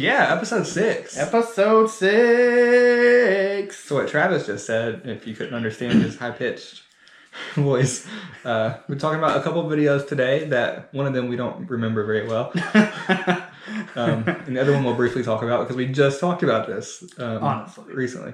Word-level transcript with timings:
Yeah, 0.00 0.32
episode 0.34 0.66
six. 0.66 1.18
Episode 1.18 1.90
six. 1.90 3.78
so 3.84 3.96
what 3.96 4.08
Travis 4.08 4.46
just 4.46 4.64
said, 4.64 5.02
if 5.04 5.26
you 5.26 5.34
couldn't 5.34 5.52
understand 5.52 6.00
his 6.00 6.16
high 6.16 6.30
pitched 6.30 6.84
voice, 7.54 8.08
uh, 8.42 8.78
we're 8.88 8.94
talking 8.94 9.18
about 9.18 9.36
a 9.36 9.42
couple 9.42 9.62
videos 9.64 10.08
today 10.08 10.46
that 10.46 10.88
one 10.94 11.04
of 11.04 11.12
them 11.12 11.28
we 11.28 11.36
don't 11.36 11.68
remember 11.68 12.06
very 12.06 12.26
well. 12.26 12.50
Um, 13.94 14.24
and 14.26 14.56
the 14.56 14.60
other 14.60 14.72
one 14.72 14.82
we'll 14.84 14.94
briefly 14.96 15.22
talk 15.22 15.42
about 15.42 15.60
because 15.60 15.76
we 15.76 15.86
just 15.86 16.18
talked 16.18 16.42
about 16.42 16.66
this 16.66 17.04
um, 17.18 17.42
Honestly. 17.44 17.92
recently. 17.94 18.32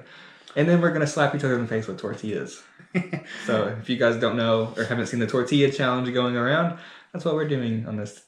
And 0.55 0.67
then 0.67 0.81
we're 0.81 0.89
going 0.89 1.01
to 1.01 1.07
slap 1.07 1.35
each 1.35 1.43
other 1.43 1.55
in 1.55 1.61
the 1.61 1.67
face 1.67 1.85
with 1.85 1.99
tortillas. 1.99 2.63
so 3.45 3.75
if 3.79 3.87
you 3.89 3.97
guys 3.97 4.15
don't 4.15 4.35
know 4.35 4.73
or 4.77 4.85
haven't 4.85 5.07
seen 5.07 5.19
the 5.19 5.27
tortilla 5.27 5.69
challenge 5.69 6.11
going 6.13 6.35
around, 6.35 6.79
that's 7.11 7.23
what 7.23 7.35
we're 7.35 7.47
doing 7.47 7.85
on 7.87 7.97
this 7.97 8.23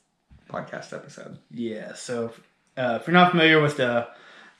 podcast 0.49 0.94
episode. 0.94 1.39
Yeah, 1.52 1.94
so 1.94 2.31
uh, 2.79 2.97
if 3.01 3.07
you're 3.07 3.13
not 3.13 3.31
familiar 3.31 3.61
with 3.61 3.77
the 3.77 4.07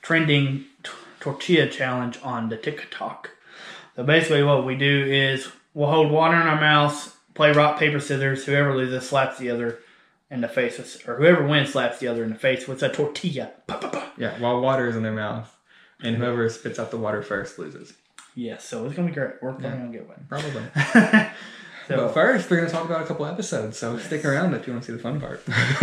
trending 0.02 0.66
t- 0.82 0.90
tortilla 1.20 1.66
challenge 1.68 2.18
on 2.22 2.48
the 2.48 2.56
TikTok, 2.56 3.30
so 3.96 4.04
basically 4.04 4.42
what 4.42 4.64
we 4.64 4.76
do 4.76 5.04
is 5.06 5.50
we'll 5.74 5.90
hold 5.90 6.10
water 6.12 6.36
in 6.40 6.46
our 6.46 6.60
mouths, 6.60 7.14
play 7.34 7.52
rock, 7.52 7.78
paper, 7.78 7.98
scissors. 8.00 8.44
Whoever 8.44 8.74
loses 8.76 9.08
slaps 9.08 9.38
the 9.38 9.50
other 9.50 9.78
in 10.30 10.40
the 10.42 10.48
face, 10.48 10.78
with- 10.78 11.08
or 11.08 11.16
whoever 11.16 11.46
wins 11.46 11.72
slaps 11.72 11.98
the 11.98 12.08
other 12.08 12.22
in 12.22 12.30
the 12.30 12.36
face 12.38 12.68
with 12.68 12.82
a 12.82 12.88
tortilla. 12.88 13.50
Pa, 13.66 13.78
pa, 13.78 13.88
pa. 13.88 14.12
Yeah, 14.16 14.38
while 14.38 14.60
water 14.60 14.86
is 14.88 14.96
in 14.96 15.02
their 15.02 15.12
mouth. 15.12 15.56
And 16.02 16.16
whoever 16.16 16.48
spits 16.48 16.78
out 16.78 16.90
the 16.90 16.96
water 16.96 17.22
first 17.22 17.58
loses. 17.58 17.92
Yeah, 18.34 18.56
so 18.56 18.86
it's 18.86 18.94
gonna 18.94 19.08
be 19.08 19.14
great. 19.14 19.34
We're 19.42 19.52
probably 19.52 19.70
gonna 19.70 19.92
get 19.92 20.08
one. 20.08 20.24
Probably. 20.30 20.62
so 21.88 21.96
But 21.96 22.14
first, 22.14 22.48
we're 22.50 22.56
going 22.58 22.68
to 22.68 22.74
talk 22.74 22.86
about 22.86 23.02
a 23.02 23.06
couple 23.06 23.26
episodes, 23.26 23.76
so 23.76 23.98
stick 23.98 24.24
around 24.24 24.54
if 24.54 24.66
you 24.66 24.72
want 24.72 24.84
to 24.84 24.92
see 24.92 24.96
the 24.96 25.02
fun 25.02 25.20
part. 25.20 25.44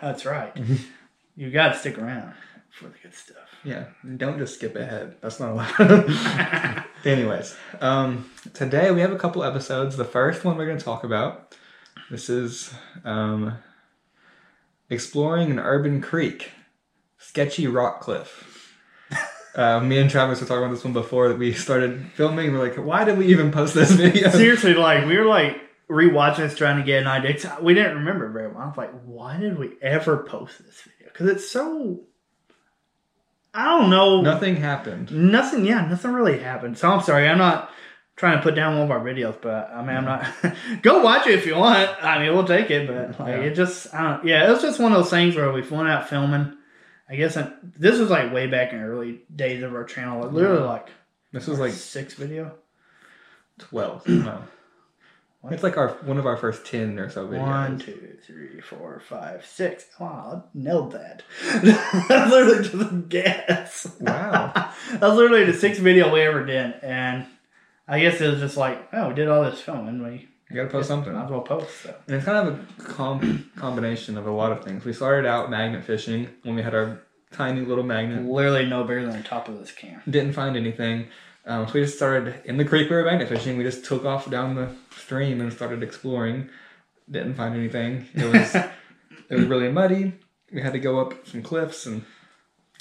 that's 0.00 0.24
right. 0.26 0.52
You 1.36 1.50
got 1.50 1.72
to 1.72 1.78
stick 1.78 1.98
around 1.98 2.34
for 2.70 2.86
the 2.88 2.94
good 3.02 3.14
stuff. 3.14 3.36
yeah, 3.64 3.86
don't 4.16 4.38
just 4.38 4.54
skip 4.54 4.76
ahead. 4.76 5.16
That's 5.20 5.40
not 5.40 5.50
allowed. 5.52 6.84
Anyways, 7.04 7.56
um, 7.80 8.30
today 8.54 8.90
we 8.90 9.00
have 9.00 9.12
a 9.12 9.18
couple 9.18 9.42
episodes. 9.42 9.96
The 9.96 10.04
first 10.04 10.44
one 10.44 10.56
we're 10.56 10.66
going 10.66 10.78
to 10.78 10.84
talk 10.84 11.02
about, 11.04 11.56
this 12.10 12.28
is 12.28 12.72
um, 13.04 13.56
exploring 14.88 15.50
an 15.50 15.58
urban 15.58 16.00
creek, 16.00 16.50
sketchy 17.18 17.66
rock 17.66 18.00
cliff. 18.00 18.46
Uh, 19.52 19.80
me 19.80 19.98
and 19.98 20.08
Travis 20.08 20.40
were 20.40 20.46
talking 20.46 20.62
about 20.62 20.72
this 20.72 20.84
one 20.84 20.92
before 20.92 21.28
that 21.28 21.36
we 21.36 21.52
started 21.52 22.06
filming. 22.14 22.52
We're 22.52 22.68
like, 22.68 22.76
why 22.76 23.02
did 23.02 23.18
we 23.18 23.26
even 23.26 23.50
post 23.50 23.74
this 23.74 23.90
video? 23.90 24.30
Seriously, 24.30 24.74
like 24.74 25.06
we 25.06 25.16
were 25.18 25.24
like 25.26 25.56
rewatching 25.90 26.36
this, 26.36 26.56
trying 26.56 26.76
to 26.78 26.84
get 26.84 27.02
an 27.02 27.08
idea. 27.08 27.58
We 27.60 27.74
didn't 27.74 27.96
remember 27.96 28.30
very 28.30 28.46
well. 28.46 28.58
I 28.62 28.66
was 28.68 28.76
like, 28.76 28.92
why 29.04 29.38
did 29.38 29.58
we 29.58 29.70
ever 29.82 30.18
post 30.18 30.64
this 30.64 30.82
video? 30.82 30.99
Because 31.12 31.28
it's 31.28 31.50
so. 31.50 32.00
I 33.52 33.64
don't 33.78 33.90
know. 33.90 34.20
Nothing 34.22 34.56
happened. 34.56 35.10
Nothing. 35.12 35.64
Yeah, 35.64 35.86
nothing 35.86 36.12
really 36.12 36.38
happened. 36.38 36.78
So 36.78 36.88
I'm 36.90 37.02
sorry. 37.02 37.28
I'm 37.28 37.38
not 37.38 37.70
trying 38.16 38.36
to 38.36 38.42
put 38.42 38.54
down 38.54 38.74
one 38.76 38.84
of 38.84 38.90
our 38.90 39.00
videos, 39.00 39.40
but 39.40 39.70
I 39.70 39.80
mean, 39.82 39.96
I'm 39.96 40.04
not. 40.04 40.26
go 40.82 41.02
watch 41.02 41.26
it 41.26 41.34
if 41.38 41.46
you 41.46 41.56
want. 41.56 41.90
I 42.02 42.18
mean, 42.22 42.32
we'll 42.34 42.46
take 42.46 42.70
it, 42.70 42.86
but 42.86 43.18
like 43.18 43.36
Yeah. 43.36 43.42
it 43.48 43.54
just. 43.54 43.92
I 43.94 44.02
don't. 44.16 44.24
Yeah, 44.26 44.46
it 44.48 44.52
was 44.52 44.62
just 44.62 44.78
one 44.78 44.92
of 44.92 44.98
those 44.98 45.10
things 45.10 45.34
where 45.36 45.50
we 45.52 45.62
went 45.62 45.88
out 45.88 46.08
filming. 46.08 46.56
I 47.08 47.16
guess 47.16 47.36
I, 47.36 47.50
this 47.76 47.98
was 47.98 48.08
like 48.08 48.32
way 48.32 48.46
back 48.46 48.72
in 48.72 48.78
the 48.78 48.84
early 48.84 49.22
days 49.34 49.64
of 49.64 49.74
our 49.74 49.82
channel. 49.82 50.22
Like, 50.22 50.32
literally 50.32 50.62
like 50.62 50.88
This 51.32 51.48
was 51.48 51.58
like 51.58 51.72
six 51.72 52.14
video. 52.14 52.54
12. 53.58 54.06
No. 54.08 54.42
It's 55.50 55.62
like 55.62 55.78
our 55.78 55.88
one 56.04 56.18
of 56.18 56.26
our 56.26 56.36
first 56.36 56.66
10 56.66 56.98
or 56.98 57.08
so 57.08 57.26
videos. 57.26 57.40
One, 57.40 57.78
two, 57.78 58.18
three, 58.26 58.60
four, 58.60 59.00
five, 59.08 59.46
six. 59.46 59.86
Wow, 59.98 60.44
I 60.44 60.48
nailed 60.52 60.92
that. 60.92 61.22
That's 62.08 62.30
literally 62.30 62.62
just 62.68 62.74
a 62.92 62.94
guess. 63.08 63.96
Wow. 64.00 64.52
That's 64.90 65.14
literally 65.14 65.44
the 65.46 65.54
sixth 65.54 65.80
video 65.80 66.12
we 66.12 66.20
ever 66.20 66.44
did, 66.44 66.74
and 66.82 67.24
I 67.88 68.00
guess 68.00 68.20
it 68.20 68.30
was 68.30 68.40
just 68.40 68.56
like, 68.58 68.88
oh, 68.92 69.08
we 69.08 69.14
did 69.14 69.28
all 69.28 69.42
this 69.42 69.60
filming, 69.62 70.02
we 70.02 70.28
You 70.50 70.56
gotta 70.56 70.68
post 70.68 70.88
something. 70.88 71.12
might 71.14 71.24
as 71.24 71.30
well 71.30 71.40
post. 71.40 71.84
So. 71.84 71.94
And 72.06 72.16
it's 72.16 72.24
kind 72.26 72.46
of 72.46 72.54
a 72.78 72.82
com- 72.82 73.50
combination 73.56 74.18
of 74.18 74.26
a 74.26 74.30
lot 74.30 74.52
of 74.52 74.62
things. 74.62 74.84
We 74.84 74.92
started 74.92 75.26
out 75.26 75.50
magnet 75.50 75.84
fishing 75.84 76.28
when 76.42 76.54
we 76.54 76.62
had 76.62 76.74
our 76.74 77.00
tiny 77.32 77.62
little 77.62 77.84
magnet. 77.84 78.24
Literally 78.26 78.66
no 78.66 78.84
bigger 78.84 79.06
than 79.06 79.16
the 79.22 79.26
top 79.26 79.48
of 79.48 79.58
this 79.58 79.72
can. 79.72 80.02
Didn't 80.08 80.34
find 80.34 80.54
anything. 80.56 81.08
Um, 81.46 81.66
so 81.66 81.74
we 81.74 81.80
just 81.82 81.96
started 81.96 82.42
in 82.44 82.56
the 82.58 82.64
creek 82.64 82.90
we 82.90 82.96
were 82.96 83.04
magnet 83.04 83.28
fishing. 83.28 83.56
We 83.56 83.64
just 83.64 83.84
took 83.84 84.04
off 84.04 84.30
down 84.30 84.54
the 84.54 84.70
stream 84.96 85.40
and 85.40 85.52
started 85.52 85.82
exploring. 85.82 86.50
Didn't 87.10 87.34
find 87.34 87.54
anything. 87.54 88.06
It 88.14 88.26
was 88.32 88.54
it 89.30 89.34
was 89.34 89.46
really 89.46 89.70
muddy. 89.70 90.12
We 90.52 90.60
had 90.60 90.72
to 90.72 90.78
go 90.78 91.00
up 91.00 91.26
some 91.26 91.42
cliffs, 91.42 91.86
and 91.86 92.04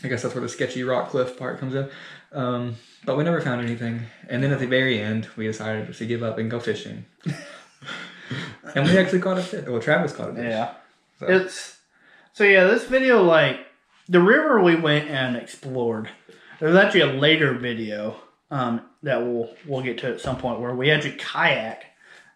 I 0.04 0.08
guess 0.08 0.24
that's 0.24 0.34
where 0.36 0.42
the 0.42 0.50
sketchy 0.50 0.84
rock 0.84 1.10
cliff 1.10 1.38
part 1.38 1.60
comes 1.60 1.74
in. 1.76 1.90
Um, 2.32 2.76
but 3.06 3.18
we 3.18 3.24
never 3.24 3.42
found 3.42 3.62
anything. 3.62 4.02
And 4.28 4.44
then 4.44 4.52
at 4.52 4.60
the 4.60 4.68
very 4.68 5.00
end, 5.00 5.28
we 5.36 5.46
decided 5.48 5.94
to 5.94 6.06
give 6.06 6.22
up 6.24 6.38
and 6.38 6.50
go 6.52 6.60
fishing. 6.60 7.06
and 8.76 8.86
we 8.88 8.98
actually 8.98 9.20
caught 9.20 9.38
a 9.38 9.42
fish. 9.42 9.66
Well, 9.68 9.82
Travis 9.82 10.14
caught 10.14 10.32
a 10.32 10.34
fish. 10.36 10.44
Yeah. 10.46 10.74
So- 11.20 11.28
It's 11.28 11.78
so 12.34 12.44
yeah, 12.44 12.66
this 12.66 12.86
video 12.86 13.24
like 13.24 13.66
the 14.08 14.20
river 14.22 14.62
we 14.62 14.76
went 14.76 15.10
and 15.10 15.36
explored. 15.36 16.10
There's 16.60 16.76
actually 16.76 17.02
a 17.02 17.08
later 17.08 17.54
video 17.54 18.20
um, 18.52 18.82
that 19.04 19.22
we'll 19.22 19.54
we'll 19.68 19.82
get 19.82 19.98
to 20.00 20.08
at 20.14 20.22
some 20.22 20.38
point 20.38 20.60
where 20.60 20.74
we 20.76 20.92
actually 20.92 21.16
kayak 21.18 21.86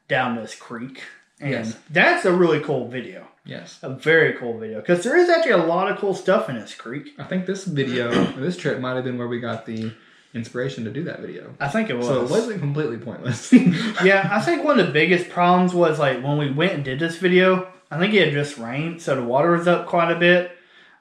down 0.08 0.36
this 0.36 0.56
creek, 0.56 1.02
and 1.40 1.52
Yes. 1.52 1.78
that's 1.90 2.26
a 2.26 2.32
really 2.34 2.60
cool 2.60 2.88
video. 2.88 3.28
Yes. 3.46 3.80
A 3.82 3.90
very 3.90 4.34
cool 4.34 4.58
video 4.58 4.80
because 4.80 5.04
there 5.04 5.18
is 5.18 5.28
actually 5.30 5.52
a 5.52 5.58
lot 5.58 5.92
of 5.92 5.98
cool 5.98 6.14
stuff 6.14 6.50
in 6.50 6.56
this 6.56 6.74
creek. 6.76 7.10
I 7.20 7.24
think 7.24 7.46
this 7.46 7.66
video, 7.66 8.10
this 8.38 8.56
trip, 8.58 8.80
might 8.80 8.96
have 8.96 9.04
been 9.04 9.18
where 9.18 9.28
we 9.28 9.40
got 9.40 9.66
the 9.66 9.92
inspiration 10.34 10.84
to 10.86 10.92
do 10.92 11.04
that 11.04 11.20
video. 11.20 11.54
I 11.60 11.68
think 11.68 11.90
it 11.90 11.96
was. 11.96 12.08
So 12.08 12.24
it 12.24 12.30
wasn't 12.30 12.60
completely 12.62 12.98
pointless. 12.98 13.52
yeah, 14.04 14.30
I 14.32 14.40
think 14.42 14.64
one 14.64 14.80
of 14.80 14.88
the 14.88 14.94
biggest 15.02 15.30
problems 15.30 15.74
was 15.74 16.00
like 16.00 16.24
when 16.24 16.38
we 16.38 16.52
went 16.52 16.74
and 16.74 16.84
did 16.86 17.00
this 17.00 17.18
video. 17.18 17.68
I 17.92 18.00
think 18.00 18.14
it 18.14 18.26
had 18.26 18.34
just 18.34 18.58
rained, 18.58 19.02
so 19.02 19.16
the 19.16 19.24
water 19.24 19.52
was 19.52 19.68
up 19.68 19.86
quite 19.88 20.12
a 20.12 20.18
bit. 20.18 20.52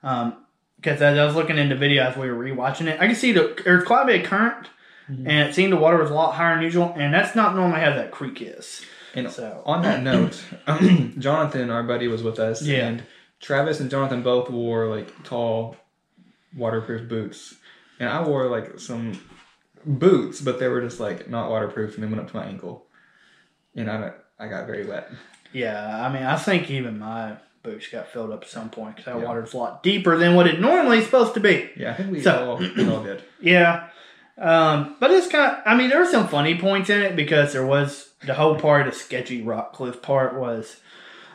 Um, 0.03 0.37
because 0.77 1.01
as 1.01 1.17
I 1.17 1.25
was 1.25 1.37
looking 1.37 1.59
in 1.59 1.69
the 1.69 1.77
video 1.77 2.03
as 2.03 2.17
we 2.17 2.29
were 2.29 2.45
rewatching 2.45 2.89
it, 2.89 3.01
I 3.01 3.07
could 3.07 3.17
see 3.17 3.31
the 3.31 3.57
there's 3.65 3.85
quite 3.85 4.03
a 4.03 4.07
bit 4.07 4.23
of 4.23 4.27
current, 4.27 4.67
Mm-hmm. 5.13 5.27
and 5.29 5.49
it 5.49 5.55
seemed 5.55 5.73
the 5.73 5.77
water 5.77 5.99
was 5.99 6.11
a 6.11 6.15
lot 6.15 6.33
higher 6.35 6.55
than 6.55 6.65
usual, 6.65 6.95
and 6.97 7.13
that's 7.13 7.35
not 7.35 7.55
normally 7.55 7.81
how 7.81 7.91
that 7.91 8.11
creek 8.11 8.41
is. 8.41 8.83
and 9.15 9.31
So 9.31 9.63
on 9.67 9.83
that 9.83 10.03
note, 10.11 10.43
Jonathan, 11.19 11.71
our 11.71 11.83
buddy, 11.83 12.09
was 12.09 12.23
with 12.23 12.39
us, 12.39 12.63
Yeah. 12.63 12.87
and 12.87 13.03
Travis 13.41 13.81
and 13.81 13.91
Jonathan 13.91 14.23
both 14.23 14.49
wore 14.51 14.87
like 14.87 15.25
tall, 15.25 15.77
waterproof 16.57 17.09
boots, 17.09 17.55
and 18.01 18.09
I 18.09 18.23
wore 18.23 18.47
like 18.49 18.79
some 18.79 19.21
boots, 19.85 20.41
but 20.41 20.59
they 20.61 20.69
were 20.69 20.81
just 20.81 21.01
like 21.01 21.29
not 21.29 21.51
waterproof, 21.51 21.95
and 21.95 22.03
they 22.05 22.09
went 22.09 22.21
up 22.21 22.31
to 22.31 22.37
my 22.37 22.45
ankle, 22.47 22.87
and 23.75 23.91
I 23.91 24.01
got- 24.01 24.19
I 24.39 24.49
got 24.49 24.67
very 24.67 24.85
wet. 24.87 25.09
yeah, 25.53 26.05
I 26.05 26.13
mean, 26.13 26.23
I 26.25 26.37
think 26.37 26.71
even 26.71 26.99
my 26.99 27.37
boots 27.63 27.87
got 27.89 28.09
filled 28.09 28.33
up 28.33 28.43
at 28.43 28.49
some 28.49 28.71
point 28.71 28.97
because 28.97 29.13
that 29.13 29.21
Yeah. 29.21 29.27
water's 29.29 29.55
a 29.55 29.57
lot 29.57 29.83
deeper 29.85 30.17
than 30.17 30.35
what 30.35 30.49
it 30.49 30.59
normally 30.61 30.99
is 30.99 31.05
supposed 31.05 31.35
to 31.35 31.41
be. 31.41 31.71
Yeah, 31.77 31.93
I 31.93 31.95
think 31.95 32.11
we 32.11 32.21
So- 32.21 32.51
all 32.51 32.57
we 32.59 32.89
all 32.89 33.03
did. 33.05 33.23
Yeah. 33.41 33.89
Um, 34.39 34.97
but 34.99 35.11
it's 35.11 35.29
kind 35.29 35.53
of, 35.53 35.59
I 35.67 35.77
mean, 35.77 35.91
there 35.91 35.99
were 36.01 36.07
some 36.07 36.27
funny 36.29 36.59
points 36.59 36.89
in 36.91 37.03
it 37.03 37.17
because 37.17 37.53
there 37.53 37.67
was 37.67 38.11
the 38.27 38.35
whole 38.35 38.59
part 38.59 38.87
of 38.87 38.93
the 38.95 38.99
sketchy 38.99 39.43
rock 39.43 39.73
cliff 39.75 40.01
part 40.01 40.35
was 40.39 40.77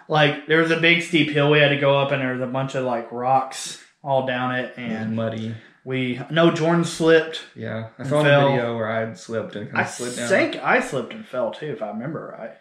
like 0.08 0.48
there 0.48 0.62
was 0.62 0.72
a 0.72 0.80
big 0.80 1.02
steep 1.04 1.30
hill 1.30 1.52
we 1.52 1.60
had 1.60 1.70
to 1.70 1.78
go 1.80 1.98
up 1.98 2.12
and 2.12 2.22
there 2.22 2.34
was 2.34 2.42
a 2.42 2.48
bunch 2.52 2.76
of 2.76 2.86
like 2.86 3.12
rocks 3.12 3.84
all 4.04 4.26
down 4.26 4.56
it 4.56 4.74
and 4.78 5.16
muddy. 5.16 5.54
we 5.84 6.20
no 6.32 6.50
Jordan 6.52 6.86
slipped. 6.86 7.42
Yeah, 7.56 7.90
I 8.00 8.04
saw 8.04 8.24
Fell. 8.24 8.48
a 8.48 8.52
video 8.52 8.76
where 8.76 8.90
I 8.90 9.02
had 9.02 9.18
slipped 9.18 9.56
and 9.56 9.68
kind 9.68 9.78
I 9.78 9.82
of 9.84 9.90
slid 9.90 10.16
down. 10.16 10.30
think 10.30 10.56
I 10.58 10.80
slipped 10.80 11.14
and 11.14 11.26
fell 11.26 11.52
too, 11.52 11.68
if 11.68 11.82
I 11.82 11.90
remember 11.90 12.36
right. 12.40 12.52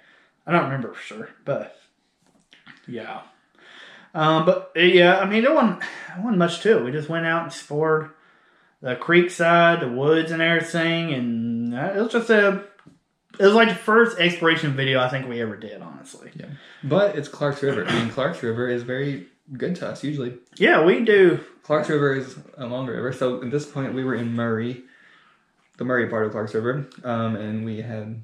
I 0.47 0.53
don't 0.53 0.65
remember 0.65 0.93
for 0.93 1.01
sure, 1.03 1.29
but 1.45 1.77
yeah. 2.87 3.23
Um, 4.15 4.45
but 4.47 4.73
yeah, 4.77 5.19
I 5.19 5.29
mean, 5.29 5.43
there 5.43 5.55
wasn't, 5.55 5.81
there 5.81 6.19
wasn't 6.19 6.39
much 6.39 6.61
to 6.61 6.79
it. 6.79 6.85
We 6.85 6.91
just 6.93 7.09
went 7.09 7.27
out 7.27 7.43
and 7.43 7.53
explored 7.53 8.11
the 8.81 8.97
creek 8.97 9.31
side, 9.31 9.81
the 9.81 9.89
woods, 9.89 10.31
and 10.31 10.43
everything, 10.43 11.13
and 11.13 11.75
uh, 11.75 11.93
it 11.97 12.01
was 12.01 12.13
just 12.13 12.31
a. 12.31 12.65
It 13.39 13.45
was 13.45 13.55
like 13.55 13.69
the 13.69 13.75
first 13.75 14.19
exploration 14.19 14.75
video 14.75 14.99
I 14.99 15.11
think 15.11 15.29
we 15.29 15.43
ever 15.43 15.57
did, 15.57 15.83
honestly. 15.83 16.31
Yeah. 16.35 16.47
But 16.83 17.17
it's 17.17 17.29
Clark's 17.29 17.63
River. 17.63 17.85
I 17.87 17.93
mean, 17.93 18.09
Clark's 18.09 18.43
River 18.43 18.67
is 18.67 18.83
very 18.83 19.27
good 19.53 19.77
to 19.77 19.89
us 19.89 20.03
usually. 20.03 20.39
Yeah, 20.57 20.85
we 20.85 21.05
do. 21.05 21.41
Clark's 21.63 21.91
River 21.91 22.15
is 22.15 22.39
a 22.57 22.67
long 22.67 22.87
river. 22.87 23.13
So 23.13 23.43
at 23.43 23.51
this 23.51 23.67
point, 23.67 23.93
we 23.93 24.05
were 24.05 24.15
in 24.15 24.35
Murray, 24.35 24.85
the 25.77 25.85
Murray 25.85 26.09
part 26.09 26.25
of 26.25 26.33
Clark's 26.33 26.55
River, 26.55 26.89
um, 27.05 27.37
and 27.37 27.65
we 27.65 27.83
had 27.83 28.23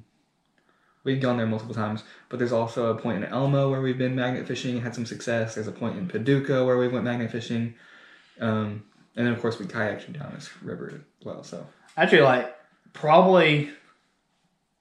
we've 1.03 1.21
gone 1.21 1.37
there 1.37 1.45
multiple 1.45 1.75
times. 1.75 2.03
But 2.29 2.39
there's 2.39 2.53
also 2.53 2.87
a 2.87 2.99
point 2.99 3.23
in 3.23 3.31
Almo 3.31 3.69
where 3.69 3.81
we've 3.81 3.97
been 3.97 4.15
magnet 4.15 4.47
fishing, 4.47 4.81
had 4.81 4.95
some 4.95 5.05
success. 5.05 5.55
There's 5.55 5.67
a 5.67 5.71
point 5.71 5.97
in 5.97 6.07
Paducah 6.07 6.65
where 6.65 6.77
we 6.77 6.87
went 6.87 7.05
magnet 7.05 7.31
fishing, 7.31 7.75
um, 8.39 8.83
and 9.15 9.25
then 9.25 9.33
of 9.33 9.41
course 9.41 9.59
we 9.59 9.65
kayaked 9.65 10.11
down 10.17 10.31
this 10.35 10.49
river 10.61 10.93
as 10.95 11.25
well. 11.25 11.43
So 11.43 11.65
Actually, 11.95 12.21
like 12.21 12.55
probably 12.93 13.69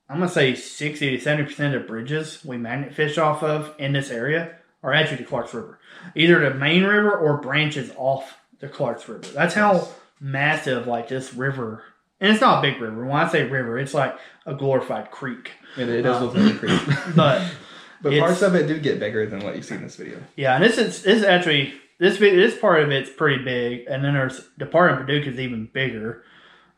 I'm 0.08 0.18
gonna 0.18 0.30
say 0.30 0.54
sixty 0.54 1.10
to 1.10 1.20
seventy 1.22 1.48
percent 1.48 1.74
of 1.74 1.86
bridges 1.86 2.44
we 2.44 2.56
magnet 2.56 2.94
fish 2.94 3.18
off 3.18 3.42
of 3.42 3.74
in 3.78 3.92
this 3.92 4.10
area 4.10 4.56
are 4.82 4.92
actually 4.92 5.18
the 5.18 5.24
Clarks 5.24 5.54
River, 5.54 5.78
either 6.14 6.40
the 6.40 6.54
main 6.54 6.84
river 6.84 7.16
or 7.16 7.36
branches 7.38 7.92
off 7.96 8.38
the 8.58 8.68
Clarks 8.68 9.08
River. 9.08 9.26
That's 9.32 9.54
how 9.54 9.88
massive 10.20 10.86
like 10.86 11.08
this 11.08 11.34
river. 11.34 11.84
And 12.20 12.30
it's 12.32 12.40
not 12.40 12.64
a 12.64 12.70
big 12.70 12.80
river. 12.80 13.04
When 13.04 13.16
I 13.16 13.28
say 13.28 13.44
river, 13.44 13.78
it's 13.78 13.94
like 13.94 14.16
a 14.46 14.54
glorified 14.54 15.10
creek. 15.10 15.52
It, 15.76 15.88
it 15.88 16.02
does 16.02 16.22
look 16.22 16.34
like 16.34 16.54
a 16.54 16.58
creek. 16.58 16.80
But 17.16 17.50
but 18.02 18.18
parts 18.18 18.42
of 18.42 18.54
it 18.54 18.66
do 18.66 18.78
get 18.78 19.00
bigger 19.00 19.26
than 19.26 19.40
what 19.40 19.56
you 19.56 19.62
see 19.62 19.74
in 19.74 19.82
this 19.82 19.96
video. 19.96 20.18
Yeah, 20.36 20.54
and 20.54 20.64
this 20.64 20.78
is 20.78 21.02
this 21.02 21.18
is 21.18 21.24
actually 21.24 21.74
this 22.02 22.18
this 22.18 22.58
part 22.58 22.82
of 22.82 22.90
it's 22.90 23.08
pretty 23.08 23.44
big, 23.44 23.86
and 23.86 24.04
then 24.04 24.14
there's 24.14 24.48
the 24.58 24.66
part 24.66 24.90
in 24.90 24.98
Paducah 24.98 25.30
is 25.30 25.38
even 25.38 25.66
bigger. 25.72 26.24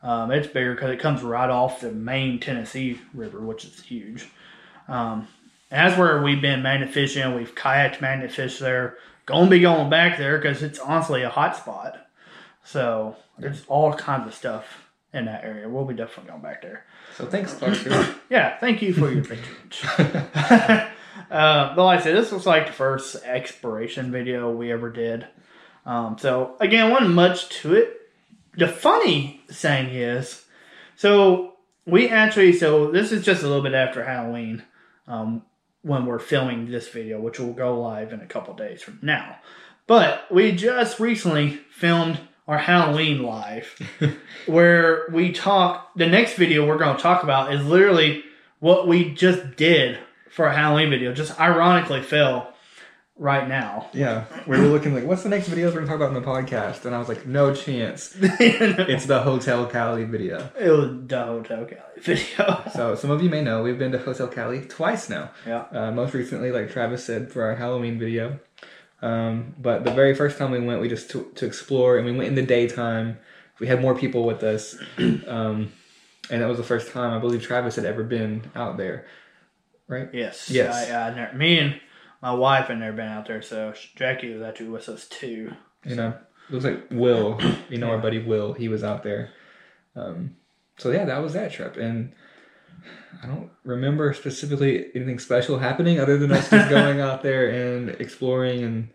Um, 0.03 0.31
it's 0.31 0.47
bigger 0.47 0.75
because 0.75 0.91
it 0.91 1.00
comes 1.00 1.23
right 1.23 1.49
off 1.49 1.81
the 1.81 1.93
main 1.93 2.38
Tennessee 2.38 3.00
River, 3.15 3.41
which 3.41 3.65
is 3.65 3.82
huge. 3.82 4.29
Um, 4.87 5.26
and 5.71 5.88
that's 5.88 5.99
where 5.99 6.21
we've 6.21 6.43
been 6.43 6.62
magnet 6.62 6.91
fishing. 6.91 7.35
We've 7.35 7.55
kayaked 7.55 8.03
magnet 8.03 8.32
fish 8.32 8.59
there. 8.59 8.99
Gonna 9.25 9.49
be 9.49 9.61
going 9.61 9.88
back 9.88 10.19
there 10.19 10.37
because 10.37 10.62
it's 10.62 10.79
honestly 10.79 11.23
a 11.23 11.31
hot 11.31 11.56
spot. 11.56 12.06
So 12.62 13.17
there's 13.38 13.65
all 13.67 13.94
kinds 13.94 14.26
of 14.26 14.35
stuff 14.35 14.91
in 15.15 15.25
that 15.25 15.43
area. 15.43 15.67
We'll 15.71 15.87
be 15.87 15.94
definitely 15.94 16.32
going 16.32 16.43
back 16.43 16.61
there. 16.61 16.85
So 17.17 17.25
thanks, 17.25 17.55
Clark. 17.55 17.79
Yeah, 18.29 18.59
thank 18.59 18.82
you 18.82 18.93
for 18.93 19.11
your 19.11 19.25
patronage. 19.25 20.91
uh, 21.31 21.75
but 21.75 21.85
like 21.85 22.00
I 22.00 22.03
said, 22.03 22.17
this 22.17 22.32
was 22.32 22.47
like 22.47 22.67
the 22.67 22.73
first 22.73 23.17
exploration 23.25 24.11
video 24.11 24.50
we 24.50 24.73
ever 24.73 24.91
did. 24.91 25.26
Um, 25.87 26.17
so 26.19 26.56
again, 26.61 26.91
wasn't 26.91 27.15
much 27.15 27.49
to 27.61 27.75
it. 27.75 28.00
The 28.56 28.69
funny 28.69 29.43
thing 29.50 29.88
is, 29.88 30.44
so 30.97 31.55
we 31.87 32.09
actually, 32.09 32.53
so 32.53 32.91
this 32.91 33.12
is 33.12 33.25
just 33.25 33.43
a 33.43 33.47
little 33.47 33.62
bit 33.62 33.75
after 33.75 34.05
Halloween 34.05 34.62
um, 35.06 35.43
when 35.82 36.06
we're 36.06 36.19
filming 36.19 36.71
this 36.71 36.88
video, 36.88 37.21
which 37.21 37.38
will 37.38 37.53
go 37.53 37.81
live 37.81 38.12
in 38.12 38.21
a 38.21 38.26
couple 38.26 38.55
days 38.55 38.82
from 38.82 38.99
now. 39.03 39.37
But 39.87 40.32
we 40.32 40.53
just 40.53 40.99
recently 40.99 41.61
filmed 41.71 42.19
our 42.47 42.59
Halloween 42.59 43.23
live 43.23 43.79
where 44.47 45.06
we 45.12 45.32
talk. 45.32 45.94
The 45.97 46.06
next 46.06 46.35
video 46.35 46.67
we're 46.67 46.79
going 46.79 46.97
to 46.97 47.03
talk 47.03 47.23
about 47.23 47.53
is 47.53 47.65
literally 47.65 48.23
what 48.61 48.88
we 48.88 49.12
just 49.12 49.56
did 49.56 49.99
for 50.34 50.46
a 50.46 50.54
Halloween 50.54 50.90
video. 50.90 51.14
Just 51.14 51.38
ironically 51.40 52.02
fell 52.02 52.52
right 53.16 53.48
now. 53.48 53.88
yeah, 53.92 54.25
we 54.48 54.58
were 54.58 54.66
looking 54.66 54.92
like, 54.92 55.04
what's 55.04 55.22
the 55.22 55.28
next 55.28 55.48
videos 55.48 55.66
we're 55.69 55.75
gonna 55.75 55.86
talk 55.86 55.96
about 55.96 56.08
in 56.08 56.14
the 56.14 56.20
podcast? 56.20 56.84
And 56.84 56.92
I 56.92 56.98
was 56.98 57.08
like, 57.08 57.25
no 57.25 57.54
chance. 57.54 58.16
It's 58.20 59.06
the 59.06 59.20
Hotel 59.20 59.66
Cali 59.66 60.02
video. 60.02 60.50
It 60.58 60.70
was 60.70 61.06
the 61.06 61.25
Hotel 61.25 61.64
Cali 61.64 62.00
video. 62.00 62.62
So 62.72 62.96
some 62.96 63.12
of 63.12 63.22
you 63.22 63.31
may 63.31 63.42
know 63.42 63.62
we've 63.62 63.78
been 63.78 63.92
to 63.92 63.98
Hotel 63.98 64.26
Cali 64.26 64.62
twice 64.62 65.08
now. 65.08 65.31
yeah. 65.46 65.66
Uh, 65.70 65.92
most 65.92 66.12
recently, 66.14 66.50
like 66.50 66.72
Travis 66.72 67.04
said, 67.04 67.30
for 67.30 67.44
our 67.44 67.54
Halloween 67.54 68.00
video. 68.00 68.40
Um, 69.02 69.54
but 69.56 69.84
the 69.84 69.92
very 69.92 70.16
first 70.16 70.37
time 70.37 70.50
we 70.50 70.58
went, 70.58 70.80
we 70.80 70.88
just 70.88 71.10
to, 71.10 71.30
to 71.37 71.46
explore, 71.46 71.96
and 71.98 72.06
we 72.06 72.12
went 72.12 72.26
in 72.26 72.34
the 72.34 72.42
daytime. 72.42 73.19
We 73.60 73.69
had 73.69 73.80
more 73.80 73.94
people 73.94 74.25
with 74.25 74.42
us, 74.42 74.76
um, 74.98 75.72
and 76.30 76.42
that 76.42 76.48
was 76.48 76.58
the 76.58 76.64
first 76.64 76.90
time 76.90 77.12
I 77.12 77.20
believe 77.20 77.42
Travis 77.42 77.76
had 77.76 77.84
ever 77.84 78.02
been 78.02 78.50
out 78.56 78.78
there. 78.78 79.06
Right? 79.86 80.08
Yes. 80.12 80.50
Yes. 80.50 80.90
I, 80.90 81.08
I 81.08 81.14
never, 81.14 81.36
me 81.36 81.58
and 81.58 81.81
my 82.22 82.32
wife 82.32 82.69
had 82.69 82.78
never 82.78 82.96
been 82.96 83.08
out 83.08 83.26
there, 83.26 83.42
so 83.42 83.75
Jackie 83.96 84.32
was 84.32 84.42
actually 84.42 84.70
with 84.70 84.88
us 84.88 85.06
too. 85.06 85.52
You 85.84 85.96
know, 85.96 86.14
it 86.48 86.54
was 86.54 86.64
like 86.64 86.86
Will. 86.90 87.38
You 87.69 87.78
know, 87.78 87.90
our 87.90 87.98
buddy 87.98 88.22
Will. 88.22 88.54
He 88.54 88.69
was 88.69 88.82
out 88.82 89.02
there. 89.02 89.31
Um, 89.94 90.36
so 90.78 90.90
yeah, 90.90 91.04
that 91.04 91.22
was 91.22 91.34
that 91.34 91.52
trip, 91.52 91.76
and 91.76 92.14
I 93.22 93.26
don't 93.26 93.50
remember 93.64 94.12
specifically 94.14 94.86
anything 94.94 95.19
special 95.19 95.58
happening 95.58 96.00
other 96.00 96.19
than 96.19 96.32
us 96.32 96.50
just 96.50 96.70
going 96.70 97.00
out 97.02 97.22
there 97.22 97.50
and 97.50 97.90
exploring 97.90 98.62
and 98.62 98.88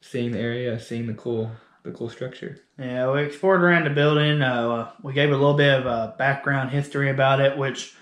seeing 0.00 0.32
the 0.32 0.38
area, 0.38 0.78
seeing 0.78 1.06
the 1.06 1.14
cool, 1.14 1.50
the 1.84 1.92
cool 1.92 2.08
structure. 2.08 2.58
Yeah, 2.78 3.12
we 3.12 3.22
explored 3.22 3.62
around 3.62 3.84
the 3.84 3.90
building. 3.90 4.42
Uh, 4.42 4.90
we 5.02 5.12
gave 5.12 5.30
a 5.30 5.36
little 5.36 5.54
bit 5.54 5.80
of 5.80 5.86
uh, 5.86 6.12
background 6.18 6.70
history 6.70 7.10
about 7.10 7.40
it, 7.40 7.56
which 7.56 7.94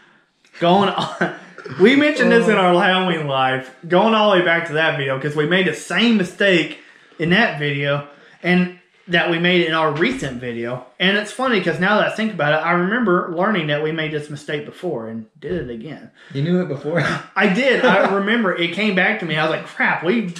going 0.58 0.88
on. 1.20 1.34
We 1.80 1.96
mentioned 1.96 2.30
this 2.32 2.48
in 2.48 2.56
uh. 2.56 2.60
our 2.60 2.82
Halloween 2.82 3.26
live, 3.26 3.74
going 3.86 4.14
all 4.14 4.30
the 4.30 4.38
way 4.38 4.44
back 4.44 4.68
to 4.68 4.74
that 4.74 4.96
video 4.96 5.16
because 5.16 5.36
we 5.36 5.46
made 5.46 5.66
the 5.66 5.74
same 5.74 6.16
mistake 6.16 6.78
in 7.18 7.30
that 7.30 7.58
video 7.58 8.08
and 8.42 8.78
that 9.08 9.28
we 9.28 9.38
made 9.38 9.66
in 9.66 9.74
our 9.74 9.92
recent 9.92 10.40
video. 10.40 10.86
And 10.98 11.16
it's 11.16 11.32
funny 11.32 11.58
because 11.58 11.80
now 11.80 11.98
that 11.98 12.12
I 12.12 12.16
think 12.16 12.32
about 12.32 12.54
it, 12.54 12.64
I 12.64 12.72
remember 12.72 13.34
learning 13.34 13.66
that 13.66 13.82
we 13.82 13.90
made 13.90 14.12
this 14.12 14.30
mistake 14.30 14.64
before 14.64 15.08
and 15.08 15.26
did 15.40 15.52
it 15.52 15.70
again. 15.70 16.12
You 16.32 16.42
knew 16.42 16.62
it 16.62 16.68
before. 16.68 17.00
I 17.36 17.52
did. 17.52 17.84
I 17.84 18.14
remember 18.14 18.54
it 18.54 18.72
came 18.72 18.94
back 18.94 19.20
to 19.20 19.26
me. 19.26 19.36
I 19.36 19.42
was 19.42 19.50
like, 19.50 19.66
crap, 19.66 20.04
we, 20.04 20.34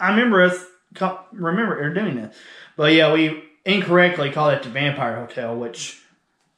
I 0.00 0.10
remember 0.10 0.42
us, 0.42 0.64
remember 1.32 1.80
or 1.80 1.94
doing 1.94 2.16
this. 2.16 2.36
But 2.76 2.92
yeah, 2.92 3.12
we 3.12 3.44
incorrectly 3.64 4.30
called 4.32 4.54
it 4.54 4.62
the 4.64 4.70
Vampire 4.70 5.16
Hotel, 5.16 5.56
which 5.56 6.00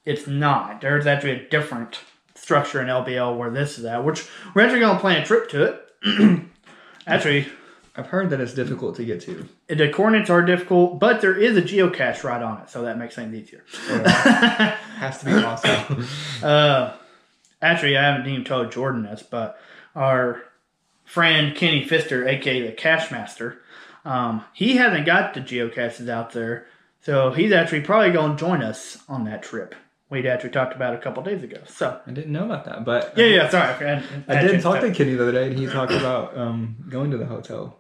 it's 0.07 0.27
not. 0.27 0.81
There's 0.81 1.07
actually 1.07 1.33
a 1.33 1.49
different 1.49 2.01
structure 2.41 2.81
in 2.81 2.89
LBL 2.89 3.37
where 3.37 3.51
this 3.51 3.79
is 3.79 3.85
at, 3.85 4.05
which 4.05 4.27
we're 4.55 4.63
actually 4.63 4.81
going 4.81 4.97
to 4.97 5.01
plan 5.01 5.23
a 5.23 5.27
trip 5.27 5.49
to 5.51 5.63
it. 5.65 6.43
actually, 7.07 7.47
I've 7.97 8.07
heard 8.07 8.31
that 8.31 8.41
it's 8.41 8.55
difficult 8.55 8.97
to 8.97 9.05
get 9.05 9.21
to. 9.23 9.47
the 9.69 9.91
coordinates 9.91 10.31
are 10.31 10.43
difficult, 10.43 10.99
but 10.99 11.21
there 11.21 11.37
is 11.37 11.57
a 11.57 11.63
geocache 11.63 12.25
right 12.25 12.43
on 12.43 12.63
it, 12.63 12.71
so 12.71 12.83
that 12.83 12.99
makes 12.99 13.15
things 13.15 13.35
easier. 13.35 13.65
Has 13.89 15.19
to 15.21 15.27
be 15.27 15.33
awesome. 15.33 16.07
Uh, 16.43 16.95
actually, 17.61 17.99
I 17.99 18.03
haven't 18.03 18.27
even 18.27 18.45
told 18.45 18.73
Jordan 18.73 19.03
this, 19.03 19.23
but 19.23 19.61
our 19.95 20.43
friend 21.05 21.55
Kenny 21.55 21.85
Pfister, 21.85 22.27
aka 22.27 22.63
the 22.63 22.73
Cache 22.73 23.11
Master, 23.11 23.61
um, 24.07 24.45
he 24.55 24.77
hasn't 24.77 25.05
got 25.05 25.35
the 25.35 25.41
geocaches 25.41 26.09
out 26.09 26.33
there, 26.33 26.67
so 27.03 27.33
he's 27.33 27.53
actually 27.53 27.83
probably 27.83 28.13
going 28.13 28.37
to 28.37 28.41
join 28.41 28.63
us 28.63 28.99
on 29.09 29.25
that 29.25 29.43
trip. 29.43 29.75
We'd 30.11 30.27
actually 30.27 30.51
talked 30.51 30.75
about 30.75 30.95
a 30.95 30.99
couple 30.99 31.23
days 31.23 31.43
ago. 31.45 31.59
So 31.67 32.01
I 32.05 32.11
didn't 32.11 32.33
know 32.33 32.45
about 32.45 32.65
that, 32.65 32.85
but 32.85 33.15
yeah, 33.17 33.27
yeah, 33.27 33.49
sorry, 33.49 33.87
I, 33.87 34.03
I 34.29 34.43
did 34.43 34.61
talk 34.61 34.81
to 34.81 34.93
Kenny 34.93 35.15
the 35.15 35.23
other 35.23 35.33
day, 35.33 35.47
and 35.47 35.57
he 35.59 35.67
talked 35.67 35.93
about 35.93 36.37
um, 36.37 36.77
going 36.89 37.13
to 37.13 37.17
the 37.17 37.27
hotel, 37.27 37.79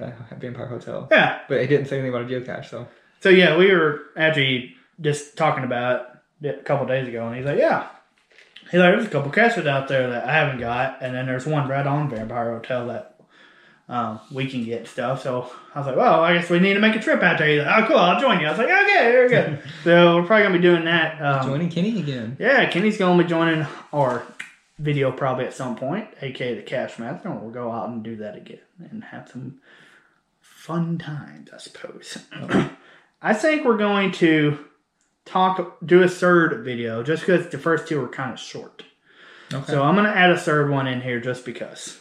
uh, 0.00 0.10
Vampire 0.38 0.66
Hotel. 0.66 1.06
yeah. 1.12 1.38
But 1.48 1.60
he 1.60 1.68
didn't 1.68 1.86
say 1.86 1.98
anything 1.98 2.12
about 2.14 2.30
a 2.30 2.34
geocache, 2.34 2.68
so 2.68 2.88
So 3.20 3.28
yeah, 3.28 3.56
we 3.56 3.70
were 3.72 4.00
actually 4.16 4.74
just 5.00 5.36
talking 5.36 5.62
about 5.64 6.06
it 6.42 6.58
a 6.60 6.62
couple 6.64 6.86
days 6.86 7.06
ago, 7.06 7.26
and 7.26 7.36
he's 7.36 7.44
like, 7.46 7.58
"Yeah." 7.58 7.86
He's 8.70 8.80
like, 8.80 8.92
"There's 8.94 9.06
a 9.06 9.10
couple 9.10 9.30
caches 9.30 9.66
out 9.66 9.88
there 9.88 10.10
that 10.10 10.24
I 10.28 10.32
haven't 10.32 10.58
got, 10.60 11.02
and 11.02 11.14
then 11.14 11.26
there's 11.26 11.46
one 11.46 11.68
right 11.68 11.86
on 11.86 12.10
Vampire 12.10 12.52
Hotel 12.52 12.86
that 12.88 13.09
um, 13.90 14.20
we 14.32 14.46
can 14.48 14.64
get 14.64 14.88
stuff." 14.88 15.22
So 15.22 15.52
I 15.74 15.80
was 15.80 15.86
like, 15.86 15.96
"Well, 15.96 16.22
I 16.22 16.32
guess 16.34 16.48
we 16.48 16.58
need 16.58 16.74
to 16.74 16.80
make 16.80 16.96
a 16.96 17.00
trip 17.00 17.22
out 17.22 17.36
there." 17.36 17.48
He's 17.48 17.62
like, 17.62 17.84
"Oh, 17.84 17.86
cool, 17.88 17.98
I'll 17.98 18.20
join 18.20 18.40
you." 18.40 18.46
I 18.46 18.50
was 18.50 18.58
like, 18.58 18.68
"Okay, 18.68 19.12
very 19.12 19.28
good." 19.28 19.62
so 19.84 20.16
we're 20.16 20.26
probably 20.26 20.44
gonna 20.44 20.58
be 20.58 20.62
doing 20.62 20.84
that. 20.84 21.20
Um, 21.20 21.46
joining 21.46 21.68
Kenny 21.68 21.98
again. 21.98 22.36
yeah, 22.40 22.70
Kenny's 22.70 22.96
gonna 22.96 23.22
be 23.22 23.28
joining 23.28 23.66
our 23.92 24.24
video 24.78 25.12
probably 25.12 25.44
at 25.44 25.52
some 25.52 25.76
point, 25.76 26.08
aka 26.22 26.54
the 26.54 26.62
Cache 26.62 26.98
Master, 26.98 27.28
and 27.28 27.42
we'll 27.42 27.50
go 27.50 27.70
out 27.70 27.90
and 27.90 28.02
do 28.02 28.16
that 28.16 28.36
again 28.36 28.60
and 28.90 29.04
have 29.04 29.28
some 29.28 29.60
fun 30.40 30.98
times, 30.98 31.50
I 31.52 31.58
suppose. 31.58 32.18
I 33.22 33.34
think 33.34 33.64
we're 33.64 33.76
going 33.76 34.12
to 34.12 34.58
talk, 35.26 35.78
do 35.84 36.02
a 36.02 36.08
third 36.08 36.64
video 36.64 37.02
just 37.02 37.22
because 37.22 37.48
the 37.48 37.58
first 37.58 37.88
two 37.88 38.00
were 38.00 38.08
kind 38.08 38.32
of 38.32 38.38
short. 38.38 38.84
Okay. 39.52 39.72
So 39.72 39.82
I'm 39.82 39.94
gonna 39.96 40.10
add 40.10 40.30
a 40.30 40.38
third 40.38 40.70
one 40.70 40.86
in 40.86 41.00
here 41.00 41.20
just 41.20 41.44
because. 41.44 41.98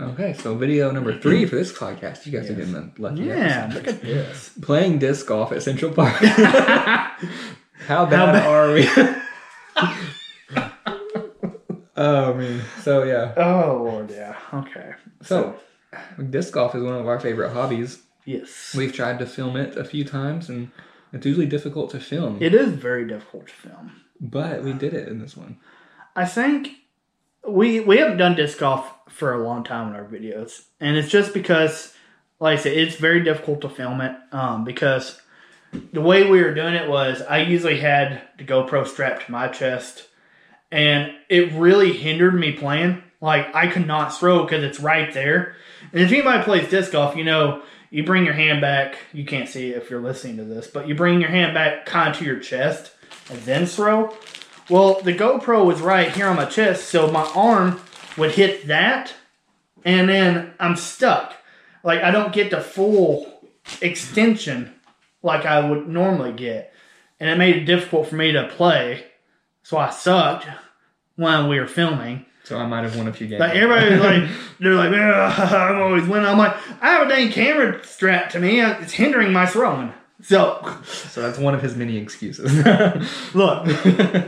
Okay, 0.00 0.32
so 0.34 0.54
video 0.54 0.90
number 0.90 1.18
three 1.18 1.46
for 1.46 1.56
this 1.56 1.72
podcast. 1.72 2.26
You 2.26 2.32
guys 2.32 2.50
are 2.50 2.54
getting 2.54 2.72
the 2.72 2.90
lucky 2.98 3.22
Yeah, 3.22 3.64
episode. 3.70 3.74
look 3.74 3.88
at 3.88 4.02
this. 4.02 4.50
Playing 4.62 4.98
disc 4.98 5.26
golf 5.26 5.52
at 5.52 5.62
Central 5.62 5.92
Park. 5.92 6.14
How 7.86 8.04
bad 8.06 8.32
bad- 8.32 8.46
are 8.46 8.72
we? 8.74 8.88
oh 11.96 12.34
man. 12.34 12.62
So 12.82 13.04
yeah. 13.04 13.32
Oh 13.36 13.82
Lord, 13.84 14.10
yeah. 14.10 14.36
Okay. 14.52 14.92
So 15.22 15.58
disc 16.30 16.52
golf 16.52 16.74
is 16.74 16.82
one 16.82 16.94
of 16.94 17.06
our 17.06 17.20
favorite 17.20 17.52
hobbies. 17.52 18.02
Yes, 18.24 18.74
We've 18.76 18.92
tried 18.92 19.18
to 19.20 19.26
film 19.26 19.56
it 19.56 19.76
a 19.78 19.84
few 19.84 20.04
times 20.04 20.50
and 20.50 20.70
it's 21.14 21.24
usually 21.24 21.46
difficult 21.46 21.90
to 21.92 22.00
film. 22.00 22.36
it 22.42 22.52
is 22.54 22.72
very 22.72 23.06
difficult 23.08 23.46
to 23.48 23.54
film. 23.54 23.92
But 24.20 24.62
we 24.62 24.74
did 24.74 24.92
it 24.92 25.08
in 25.08 25.18
this 25.20 25.34
one. 25.34 25.56
I 26.14 26.26
think 26.26 26.72
we 27.48 27.80
we 27.80 27.98
haven't 27.98 28.18
done 28.18 28.36
disc 28.36 28.58
golf 28.58 28.90
for 29.08 29.34
a 29.34 29.42
long 29.42 29.64
time 29.64 29.88
in 29.88 29.94
our 29.94 30.04
videos, 30.04 30.62
and 30.80 30.96
it's 30.96 31.08
just 31.08 31.34
because, 31.34 31.94
like 32.40 32.58
I 32.58 32.62
said, 32.62 32.76
it's 32.76 32.96
very 32.96 33.22
difficult 33.22 33.62
to 33.62 33.68
film 33.68 34.00
it 34.00 34.16
um, 34.32 34.64
because 34.64 35.20
the 35.92 36.00
way 36.00 36.28
we 36.28 36.42
were 36.42 36.54
doing 36.54 36.74
it 36.74 36.88
was 36.88 37.22
I 37.22 37.38
usually 37.38 37.80
had 37.80 38.22
the 38.38 38.44
GoPro 38.44 38.86
strapped 38.86 39.26
to 39.26 39.32
my 39.32 39.48
chest, 39.48 40.08
and 40.70 41.12
it 41.28 41.52
really 41.52 41.92
hindered 41.92 42.34
me 42.34 42.52
playing. 42.52 43.02
Like 43.20 43.54
I 43.54 43.66
could 43.66 43.86
not 43.86 44.16
throw 44.16 44.44
because 44.44 44.62
it's 44.62 44.80
right 44.80 45.12
there. 45.12 45.56
And 45.92 46.02
if 46.02 46.12
anybody 46.12 46.42
plays 46.44 46.68
disc 46.68 46.92
golf, 46.92 47.16
you 47.16 47.24
know 47.24 47.62
you 47.90 48.04
bring 48.04 48.24
your 48.24 48.34
hand 48.34 48.60
back. 48.60 48.98
You 49.12 49.24
can't 49.24 49.48
see 49.48 49.70
if 49.70 49.90
you're 49.90 50.00
listening 50.00 50.36
to 50.36 50.44
this, 50.44 50.66
but 50.66 50.88
you 50.88 50.94
bring 50.94 51.20
your 51.20 51.30
hand 51.30 51.54
back 51.54 51.86
kind 51.86 52.10
of 52.10 52.18
to 52.18 52.24
your 52.24 52.38
chest 52.38 52.92
and 53.30 53.38
then 53.40 53.66
throw. 53.66 54.14
Well, 54.68 55.00
the 55.00 55.14
GoPro 55.14 55.64
was 55.64 55.80
right 55.80 56.10
here 56.10 56.26
on 56.26 56.36
my 56.36 56.44
chest, 56.44 56.88
so 56.88 57.10
my 57.10 57.24
arm 57.34 57.80
would 58.16 58.32
hit 58.32 58.66
that, 58.66 59.14
and 59.84 60.08
then 60.08 60.52
I'm 60.60 60.76
stuck. 60.76 61.34
Like 61.82 62.02
I 62.02 62.10
don't 62.10 62.32
get 62.32 62.50
the 62.50 62.60
full 62.60 63.40
extension 63.80 64.74
like 65.22 65.46
I 65.46 65.68
would 65.68 65.88
normally 65.88 66.32
get, 66.32 66.72
and 67.18 67.30
it 67.30 67.38
made 67.38 67.56
it 67.56 67.64
difficult 67.64 68.08
for 68.08 68.16
me 68.16 68.32
to 68.32 68.48
play. 68.48 69.04
So 69.62 69.78
I 69.78 69.90
sucked 69.90 70.46
when 71.16 71.48
we 71.48 71.58
were 71.58 71.66
filming. 71.66 72.26
So 72.44 72.58
I 72.58 72.66
might 72.66 72.82
have 72.84 72.96
won 72.96 73.08
a 73.08 73.12
few 73.12 73.26
games. 73.26 73.40
Like 73.40 73.54
everybody 73.54 73.90
was 73.90 74.00
like, 74.00 74.30
they're 74.60 74.74
like, 74.74 74.92
"Ugh, 74.92 75.52
I'm 75.54 75.82
always 75.82 76.06
winning. 76.06 76.26
I'm 76.26 76.38
like, 76.38 76.56
I 76.82 76.92
have 76.92 77.06
a 77.06 77.10
dang 77.10 77.30
camera 77.30 77.84
strapped 77.84 78.32
to 78.32 78.38
me. 78.38 78.60
It's 78.60 78.92
hindering 78.92 79.32
my 79.32 79.46
throwing. 79.46 79.92
So 80.22 80.60
so 80.84 81.22
that's 81.22 81.38
one 81.38 81.54
of 81.54 81.62
his 81.62 81.76
many 81.76 81.96
excuses. 81.96 82.52
look, 83.34 83.66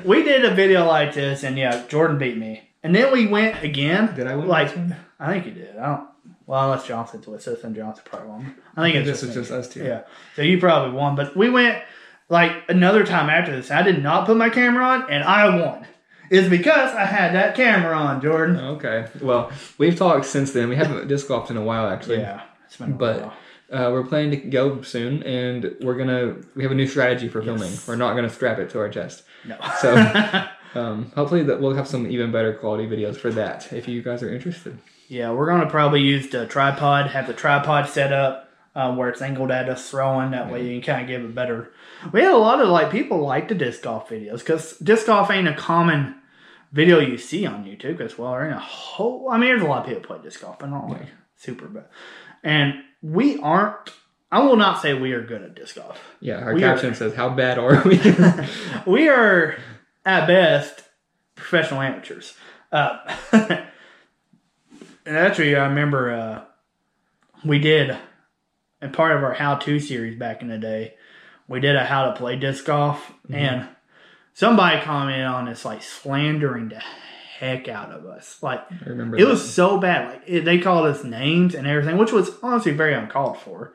we 0.04 0.23
did 0.23 0.44
a 0.44 0.54
video 0.54 0.87
like 0.87 1.14
this, 1.14 1.42
and 1.42 1.59
yeah, 1.59 1.87
Jordan 1.88 2.18
beat 2.18 2.37
me. 2.37 2.62
And 2.82 2.94
then 2.94 3.12
we 3.12 3.26
went 3.26 3.62
again. 3.62 4.14
Did 4.14 4.26
I 4.26 4.37
win 4.37 4.49
Like. 4.49 4.76
I 5.18 5.32
think 5.32 5.47
you 5.47 5.52
did. 5.52 5.76
I 5.76 5.87
don't. 5.87 6.09
Well, 6.47 6.64
unless 6.64 6.87
Johnson's 6.87 7.26
with 7.26 7.47
us, 7.47 7.62
then 7.62 7.75
Johnson 7.75 8.02
probably 8.06 8.28
won. 8.28 8.54
I 8.76 8.82
think 8.82 8.97
it's 8.97 9.06
this 9.06 9.20
just 9.20 9.37
was 9.37 9.49
just 9.49 9.50
us 9.52 9.73
two. 9.73 9.85
Yeah. 9.85 10.02
So 10.35 10.42
you 10.42 10.59
probably 10.59 10.97
won, 10.97 11.14
but 11.14 11.37
we 11.37 11.49
went 11.50 11.82
like 12.28 12.52
another 12.68 13.04
time 13.04 13.28
after 13.30 13.54
this. 13.54 13.70
I 13.70 13.82
did 13.82 14.02
not 14.02 14.26
put 14.26 14.37
my 14.37 14.49
camera 14.49 14.85
on, 14.85 15.11
and 15.12 15.23
I 15.23 15.49
won. 15.61 15.87
It's 16.30 16.49
because 16.49 16.94
I 16.94 17.04
had 17.04 17.35
that 17.35 17.54
camera 17.56 17.97
on, 17.97 18.20
Jordan. 18.23 18.56
Okay. 18.56 19.06
Well, 19.20 19.50
we've 19.78 19.97
talked 19.97 20.26
since 20.26 20.52
then. 20.52 20.68
We 20.68 20.76
haven't 20.76 21.09
disc 21.09 21.26
golfed 21.28 21.50
in 21.50 21.56
a 21.56 21.62
while, 21.62 21.87
actually. 21.88 22.18
Yeah, 22.18 22.42
it's 22.66 22.76
been 22.76 22.92
a 22.92 22.94
But- 22.94 23.20
while. 23.20 23.32
Uh, 23.70 23.90
we're 23.92 24.04
planning 24.04 24.30
to 24.30 24.36
go 24.36 24.82
soon, 24.82 25.22
and 25.22 25.76
we're 25.80 25.96
gonna. 25.96 26.36
We 26.56 26.62
have 26.64 26.72
a 26.72 26.74
new 26.74 26.88
strategy 26.88 27.28
for 27.28 27.40
filming. 27.40 27.72
We're 27.86 27.96
not 27.96 28.14
gonna 28.14 28.30
strap 28.30 28.58
it 28.58 28.70
to 28.70 28.78
our 28.80 28.88
chest. 28.88 29.22
No. 29.44 29.56
So, 29.80 29.94
um, 30.74 31.12
hopefully, 31.14 31.44
that 31.44 31.60
we'll 31.60 31.74
have 31.74 31.86
some 31.86 32.10
even 32.10 32.32
better 32.32 32.52
quality 32.54 32.86
videos 32.86 33.16
for 33.16 33.30
that. 33.32 33.72
If 33.72 33.86
you 33.86 34.02
guys 34.02 34.22
are 34.22 34.32
interested. 34.32 34.78
Yeah, 35.08 35.30
we're 35.32 35.46
gonna 35.46 35.70
probably 35.70 36.02
use 36.02 36.28
the 36.30 36.46
tripod. 36.46 37.10
Have 37.10 37.26
the 37.28 37.32
tripod 37.32 37.88
set 37.88 38.12
up 38.12 38.50
um, 38.74 38.96
where 38.96 39.08
it's 39.08 39.22
angled 39.22 39.50
at 39.50 39.68
us 39.68 39.90
throwing. 39.90 40.30
That 40.32 40.50
way 40.50 40.64
you 40.66 40.80
can 40.80 40.94
kind 40.94 41.02
of 41.02 41.08
give 41.08 41.24
a 41.24 41.32
better. 41.32 41.72
We 42.12 42.22
had 42.22 42.32
a 42.32 42.38
lot 42.38 42.60
of 42.60 42.68
like 42.68 42.90
people 42.90 43.18
like 43.18 43.48
the 43.48 43.54
disc 43.54 43.82
golf 43.82 44.08
videos 44.08 44.38
because 44.38 44.76
disc 44.78 45.06
golf 45.06 45.30
ain't 45.30 45.48
a 45.48 45.54
common 45.54 46.16
video 46.72 46.98
you 46.98 47.18
see 47.18 47.46
on 47.46 47.64
YouTube. 47.64 47.98
Because 47.98 48.18
well, 48.18 48.32
there 48.32 48.46
ain't 48.46 48.54
a 48.54 48.60
whole. 48.60 49.28
I 49.30 49.38
mean, 49.38 49.48
there's 49.50 49.62
a 49.62 49.66
lot 49.66 49.82
of 49.82 49.86
people 49.86 50.02
play 50.02 50.22
disc 50.22 50.40
golf, 50.40 50.58
but 50.58 50.70
not 50.70 50.88
like 50.88 51.06
super. 51.36 51.66
But 51.66 51.90
and 52.42 52.74
we 53.02 53.38
aren't. 53.40 53.90
I 54.33 54.40
will 54.40 54.57
not 54.57 54.80
say 54.80 54.95
we 54.95 55.12
are 55.12 55.23
good 55.23 55.42
at 55.42 55.54
disc 55.57 55.75
golf. 55.76 55.99
Yeah, 56.21 56.38
our 56.38 56.54
We 56.54 56.62
are- 56.62 56.75
caption 56.75 56.95
says, 56.95 57.14
"How 57.14 57.30
bad 57.30 57.59
are 57.59 57.83
we?" 57.85 58.00
we 58.87 59.09
are 59.09 59.57
at 60.04 60.26
best 60.26 60.83
professional 61.35 61.80
amateurs. 61.80 62.35
Uh, 62.71 62.99
and 63.33 65.16
actually, 65.16 65.57
I 65.57 65.66
remember 65.66 66.12
uh, 66.12 66.45
we 67.45 67.59
did, 67.59 67.97
and 68.80 68.92
part 68.92 69.16
of 69.16 69.25
our 69.25 69.35
how-to 69.35 69.80
series 69.80 70.19
back 70.19 70.42
in 70.42 70.49
the 70.49 70.59
day, 70.59 70.95
we 71.49 71.61
did 71.61 71.75
a 71.76 71.85
how 71.85 72.07
to 72.07 72.12
play 72.16 72.37
disc 72.37 72.64
golf, 72.66 73.12
and 73.33 73.66
somebody 74.35 74.80
commented 74.83 75.25
on 75.26 75.49
us 75.49 75.64
like 75.64 75.83
slandering 75.83 76.69
the 76.69 76.80
heck 77.40 77.68
out 77.68 77.90
of 77.90 78.04
us, 78.04 78.38
like. 78.42 78.61
It 78.87 79.26
was 79.26 79.52
so 79.52 79.78
bad. 79.78 80.11
Like 80.11 80.23
it, 80.26 80.44
they 80.44 80.59
called 80.59 80.87
us 80.87 81.02
names 81.02 81.54
and 81.54 81.66
everything, 81.66 81.97
which 81.97 82.12
was 82.12 82.30
honestly 82.42 82.73
very 82.73 82.94
uncalled 82.94 83.38
for. 83.38 83.73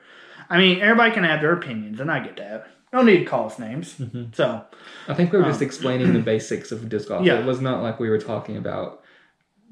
I 0.50 0.60
mean, 0.60 0.80
everybody 0.80 1.12
can 1.12 1.24
have 1.24 1.42
their 1.42 1.54
opinions, 1.54 2.00
and 2.00 2.12
I 2.12 2.20
get 2.24 2.38
that. 2.38 2.68
No 2.94 3.02
need 3.02 3.18
to 3.20 3.26
call 3.26 3.48
us 3.48 3.58
names. 3.60 3.96
So 4.34 4.64
I 5.08 5.14
think 5.16 5.32
we 5.34 5.40
were 5.40 5.46
just 5.46 5.62
explaining 5.64 6.14
the 6.14 6.20
basics 6.20 6.72
of 6.72 6.88
disc 6.88 7.08
golf. 7.10 7.22
Um, 7.22 7.26
Yeah. 7.26 7.40
It 7.40 7.46
was 7.46 7.60
not 7.60 7.82
like 7.82 8.00
we 8.00 8.10
were 8.10 8.20
talking 8.20 8.56
about, 8.56 9.02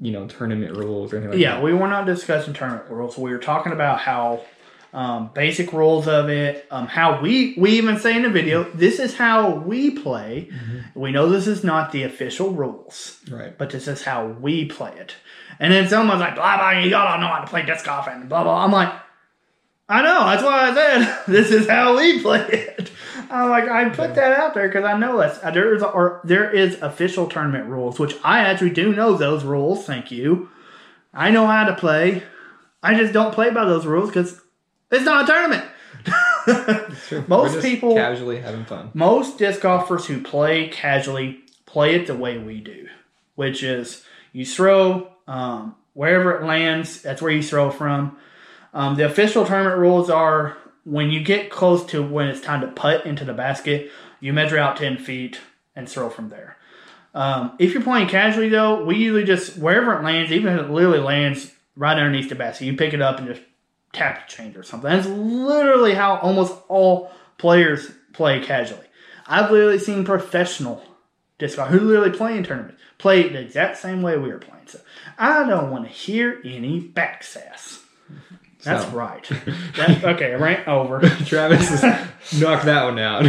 you 0.00 0.10
know, 0.12 0.26
tournament 0.26 0.76
rules 0.76 1.12
or 1.12 1.16
anything 1.16 1.30
like 1.30 1.40
yeah, 1.40 1.54
that. 1.54 1.62
we 1.62 1.72
were 1.72 1.88
not 1.88 2.04
discussing 2.04 2.52
tournament 2.52 2.90
rules. 2.90 3.16
We 3.16 3.30
were 3.30 3.38
talking 3.38 3.72
about 3.72 4.00
how 4.00 4.42
um, 4.94 5.30
basic 5.34 5.72
rules 5.72 6.06
of 6.06 6.28
it, 6.28 6.66
um, 6.70 6.86
how 6.86 7.20
we 7.20 7.54
we 7.58 7.72
even 7.72 7.98
say 7.98 8.16
in 8.16 8.22
the 8.22 8.30
video, 8.30 8.62
this 8.74 9.00
is 9.00 9.16
how 9.16 9.50
we 9.50 9.90
play. 9.90 10.50
We 10.94 11.10
know 11.10 11.28
this 11.28 11.48
is 11.48 11.64
not 11.64 11.90
the 11.90 12.04
official 12.04 12.50
rules. 12.50 13.20
Right. 13.28 13.58
but 13.58 13.70
this 13.70 13.88
is 13.88 14.04
how 14.04 14.28
we 14.28 14.66
play 14.66 14.92
it. 14.96 15.16
And 15.58 15.72
then 15.72 15.88
someone's 15.88 16.20
like, 16.20 16.36
blah, 16.36 16.56
blah, 16.56 16.70
you 16.78 16.90
gotta 16.90 17.20
know 17.20 17.26
how 17.26 17.40
to 17.40 17.46
play 17.46 17.66
disc 17.66 17.84
golf 17.84 18.06
and 18.06 18.28
blah, 18.28 18.44
blah. 18.44 18.64
I'm 18.64 18.70
like, 18.70 18.92
I 19.88 20.00
know, 20.02 20.26
that's 20.26 20.42
why 20.44 20.70
I 20.70 20.74
said 20.74 21.22
this 21.26 21.50
is 21.50 21.68
how 21.68 21.96
we 21.96 22.22
play 22.22 22.46
it. 22.48 22.90
I'm 23.30 23.50
like, 23.50 23.68
I 23.68 23.88
put 23.88 24.14
that 24.14 24.38
out 24.38 24.54
there 24.54 24.68
because 24.68 24.84
I 24.84 24.96
know 24.96 25.18
that's, 25.18 25.42
uh, 25.42 25.50
there 25.50 25.74
is, 25.74 25.82
or 25.82 26.20
there 26.22 26.50
is 26.50 26.80
official 26.80 27.26
tournament 27.26 27.66
rules, 27.68 27.98
which 27.98 28.14
I 28.22 28.40
actually 28.40 28.70
do 28.70 28.94
know 28.94 29.16
those 29.16 29.42
rules. 29.42 29.84
Thank 29.84 30.12
you. 30.12 30.50
I 31.12 31.30
know 31.30 31.46
how 31.46 31.64
to 31.64 31.74
play. 31.74 32.22
I 32.82 32.94
just 32.94 33.12
don't 33.12 33.34
play 33.34 33.50
by 33.50 33.64
those 33.64 33.86
rules 33.86 34.10
because 34.10 34.40
it's 34.90 35.04
not 35.04 35.24
a 35.24 35.26
tournament. 35.32 35.64
Most 37.28 37.60
people- 37.62 37.94
casually 37.94 38.40
having 38.40 38.64
fun. 38.64 38.90
most 38.94 39.38
disc 39.38 39.60
golfers 39.60 40.06
who 40.06 40.20
play 40.22 40.68
casually 40.68 41.40
play 41.66 41.94
it 41.94 42.06
the 42.06 42.14
way 42.14 42.38
we 42.38 42.60
do, 42.60 42.88
which 43.34 43.62
is 43.62 44.04
you 44.32 44.44
throw 44.44 45.12
um, 45.26 45.74
wherever 45.94 46.32
it 46.38 46.44
lands. 46.44 47.02
That's 47.02 47.22
where 47.22 47.32
you 47.32 47.42
throw 47.42 47.70
from. 47.70 48.16
Um, 48.72 48.96
the 48.96 49.06
official 49.06 49.44
tournament 49.46 49.78
rules 49.78 50.10
are 50.10 50.56
when 50.84 51.10
you 51.10 51.22
get 51.22 51.50
close 51.50 51.84
to 51.86 52.02
when 52.02 52.28
it's 52.28 52.40
time 52.40 52.60
to 52.60 52.66
putt 52.68 53.06
into 53.06 53.24
the 53.24 53.32
basket, 53.32 53.90
you 54.20 54.32
measure 54.32 54.58
out 54.58 54.76
ten 54.76 54.98
feet 54.98 55.40
and 55.74 55.88
throw 55.88 56.10
from 56.10 56.28
there. 56.28 56.56
Um, 57.14 57.52
if 57.60 57.72
you're 57.72 57.82
playing 57.82 58.08
casually, 58.08 58.48
though, 58.48 58.84
we 58.84 58.96
usually 58.96 59.24
just 59.24 59.56
wherever 59.56 59.94
it 59.98 60.02
lands, 60.02 60.32
even 60.32 60.52
if 60.52 60.60
it 60.66 60.70
literally 60.70 60.98
lands 60.98 61.52
right 61.76 61.96
underneath 61.96 62.28
the 62.28 62.34
basket, 62.34 62.66
you 62.66 62.76
pick 62.76 62.92
it 62.92 63.00
up 63.00 63.18
and 63.18 63.28
just 63.28 63.40
tap 63.94 64.28
change 64.28 64.56
or 64.56 64.62
something. 64.62 64.90
That's 64.90 65.06
literally 65.06 65.94
how 65.94 66.16
almost 66.18 66.54
all 66.68 67.10
players 67.38 67.90
play 68.12 68.40
casually. 68.44 68.86
I've 69.26 69.50
literally 69.50 69.78
seen 69.78 70.04
professional 70.04 70.82
disc 71.38 71.56
golf 71.56 71.70
who 71.70 71.80
literally 71.80 72.10
play 72.16 72.36
in 72.36 72.44
tournaments 72.44 72.80
play 72.98 73.28
the 73.28 73.40
exact 73.40 73.76
same 73.78 74.02
way 74.02 74.16
we 74.18 74.30
are 74.30 74.38
playing. 74.38 74.66
So 74.66 74.78
I 75.18 75.46
don't 75.48 75.70
want 75.70 75.84
to 75.84 75.90
hear 75.90 76.40
any 76.44 76.80
back 76.80 77.22
sass. 77.22 77.80
That's 78.62 78.84
So. 78.84 78.90
right. 78.90 79.28
That, 79.76 80.04
okay, 80.04 80.34
rant 80.36 80.66
over. 80.68 81.00
Travis 81.26 81.68
has 81.68 81.82
knocked 82.40 82.64
that 82.66 82.84
one 82.84 82.98
out. 82.98 83.24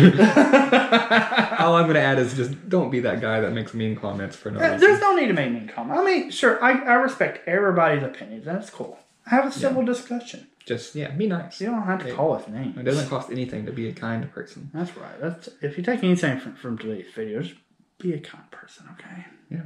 All 1.60 1.75
I'm 1.75 1.84
going 1.86 1.95
to 1.95 2.01
add 2.01 2.19
is 2.19 2.36
just 2.36 2.69
don't 2.69 2.89
be 2.89 3.00
that 3.01 3.19
guy 3.22 3.41
that 3.41 3.51
makes 3.51 3.74
mean 3.74 3.95
comments 3.95 4.36
for 4.36 4.51
no 4.51 4.60
reason. 4.60 4.79
There's 4.79 5.01
no 5.01 5.15
need 5.15 5.27
to 5.27 5.34
make 5.34 5.51
mean 5.51 5.67
comments. 5.67 6.00
I 6.01 6.05
mean, 6.05 6.29
sure, 6.31 6.63
I, 6.63 6.72
I 6.84 6.93
respect 6.95 7.48
everybody's 7.48 8.03
opinions. 8.03 8.45
That's 8.45 8.69
cool. 8.69 9.00
Have 9.25 9.48
a 9.48 9.51
civil 9.51 9.84
discussion. 9.84 10.48
Just, 10.65 10.95
yeah, 10.95 11.10
be 11.12 11.27
nice. 11.27 11.62
You 11.62 11.67
don't 11.67 11.84
have 11.84 12.03
to 12.05 12.12
call 12.13 12.34
us 12.34 12.48
names. 12.48 12.75
It 12.77 12.84
doesn't 12.84 13.07
cost 13.07 13.29
anything 13.29 13.65
to 13.67 13.72
be 13.72 13.88
a 13.88 13.93
kind 13.93 14.29
person. 14.31 14.72
That's 14.74 14.95
right. 14.98 15.19
That's 15.22 15.48
if 15.62 15.77
you 15.77 15.84
take 15.84 16.03
anything 16.03 16.39
from, 16.39 16.55
from 16.55 16.77
today's 16.77 17.05
video, 17.13 17.41
just 17.43 17.55
be 18.00 18.13
a 18.13 18.19
kind 18.19 18.50
person, 18.50 18.88
okay? 18.93 19.25
Yeah. 19.51 19.62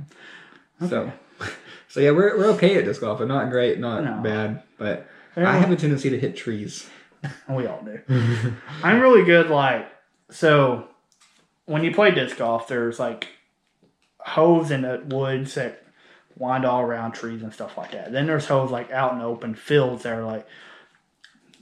Okay. 0.81 0.89
So, 0.89 1.47
so 1.87 1.99
yeah, 2.01 2.11
we're, 2.11 2.37
we're 2.37 2.51
okay 2.51 2.77
at 2.77 2.83
disc 2.85 2.99
golf, 3.01 3.19
but 3.19 3.27
not 3.29 3.49
great, 3.49 3.79
not 3.79 4.03
No. 4.03 4.21
bad. 4.21 4.63
But 4.77 5.07
Yeah. 5.37 5.49
I 5.49 5.57
have 5.57 5.71
a 5.71 5.75
tendency 5.77 6.09
to 6.09 6.19
hit 6.19 6.35
trees. 6.35 6.89
We 7.49 7.65
all 7.67 7.81
do. 7.83 7.99
I'm 8.83 9.01
really 9.01 9.25
good. 9.25 9.49
Like 9.49 9.89
so, 10.31 10.87
when 11.65 11.83
you 11.83 11.93
play 11.93 12.11
disc 12.11 12.37
golf, 12.37 12.67
there's 12.69 12.97
like 12.99 13.27
holes 14.19 14.71
in 14.71 14.81
the 14.83 15.01
woods 15.05 15.55
that 15.55 15.83
wind 16.37 16.63
all 16.65 16.81
around 16.81 17.11
trees 17.13 17.41
and 17.43 17.53
stuff 17.53 17.77
like 17.77 17.91
that. 17.91 18.11
Then 18.13 18.25
there's 18.27 18.47
holes 18.47 18.71
like 18.71 18.91
out 18.91 19.13
in 19.13 19.21
open 19.21 19.53
fields 19.55 20.03
that 20.03 20.13
are 20.17 20.23
like 20.25 20.47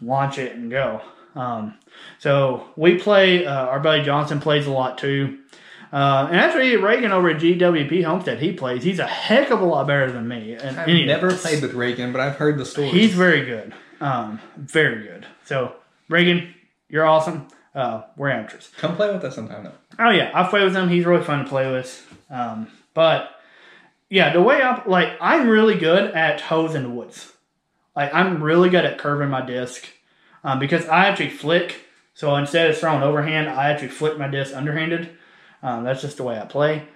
launch 0.02 0.38
it 0.38 0.56
and 0.56 0.70
go. 0.70 1.02
Um, 1.36 1.78
so 2.20 2.68
we 2.76 2.98
play. 2.98 3.46
Uh, 3.46 3.66
our 3.66 3.80
buddy 3.80 4.04
Johnson 4.04 4.40
plays 4.40 4.68
a 4.68 4.72
lot 4.72 4.98
too. 4.98 5.40
Uh, 5.92 6.28
and 6.30 6.38
actually, 6.40 6.76
Reagan 6.76 7.12
over 7.12 7.30
at 7.30 7.42
GWP 7.42 8.04
Homestead, 8.04 8.40
he 8.40 8.52
plays. 8.52 8.84
He's 8.84 9.00
a 9.00 9.08
heck 9.08 9.52
of 9.52 9.62
a 9.62 9.66
lot 9.66 9.88
better 9.88 10.12
than 10.12 10.28
me. 10.28 10.54
And 10.54 10.78
I've 10.78 10.88
never 10.88 11.34
played 11.34 11.62
with 11.62 11.74
Reagan, 11.74 12.12
but 12.12 12.20
I've 12.20 12.36
heard 12.36 12.58
the 12.58 12.66
story. 12.66 12.90
He's 12.90 13.14
very 13.14 13.46
good. 13.46 13.74
Um, 14.02 14.42
very 14.58 15.04
good. 15.04 15.26
So, 15.46 15.76
Reagan, 16.10 16.54
you're 16.90 17.06
awesome. 17.06 17.48
Uh, 17.74 18.04
we're 18.18 18.30
amateurs. 18.30 18.72
Come 18.78 18.96
play 18.96 19.14
with 19.14 19.24
us 19.24 19.36
sometime, 19.36 19.64
though. 19.64 19.74
Oh 20.00 20.10
yeah, 20.10 20.32
I've 20.34 20.50
played 20.50 20.64
with 20.64 20.76
him. 20.76 20.90
He's 20.90 21.06
really 21.06 21.24
fun 21.24 21.44
to 21.44 21.50
play 21.50 21.72
with. 21.72 22.16
Um, 22.30 22.68
but 22.94 23.30
yeah, 24.10 24.34
the 24.34 24.42
way 24.42 24.62
I 24.62 24.84
like, 24.86 25.10
I'm 25.22 25.48
really 25.48 25.78
good 25.78 26.12
at 26.12 26.42
hoes 26.42 26.76
in 26.76 26.84
the 26.84 26.90
woods. 26.90 27.32
Like 27.98 28.14
I'm 28.14 28.44
really 28.44 28.70
good 28.70 28.86
at 28.86 29.00
curving 29.00 29.30
my 29.30 29.42
disc 29.42 29.84
um, 30.44 30.60
because 30.60 30.86
I 30.86 31.08
actually 31.08 31.32
flick. 31.32 31.82
So 32.14 32.36
instead 32.36 32.70
of 32.70 32.78
throwing 32.78 33.02
overhand, 33.02 33.50
I 33.50 33.72
actually 33.72 33.88
flick 33.88 34.20
my 34.20 34.28
disc 34.28 34.56
underhanded. 34.56 35.10
Um, 35.64 35.84
that's 35.84 36.04
just 36.04 36.18
the 36.18 36.24
way 36.24 36.40
I 36.40 36.46
play, 36.46 36.88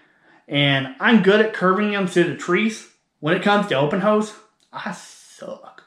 and 0.47 0.95
I'm 0.99 1.23
good 1.23 1.41
at 1.41 1.53
curving 1.53 1.91
them 1.91 2.05
through 2.05 2.25
the 2.25 2.37
trees. 2.37 2.87
When 3.19 3.35
it 3.35 3.41
comes 3.41 3.65
to 3.67 3.75
open 3.75 4.01
hose, 4.01 4.35
I 4.71 4.91
suck. 4.91 5.81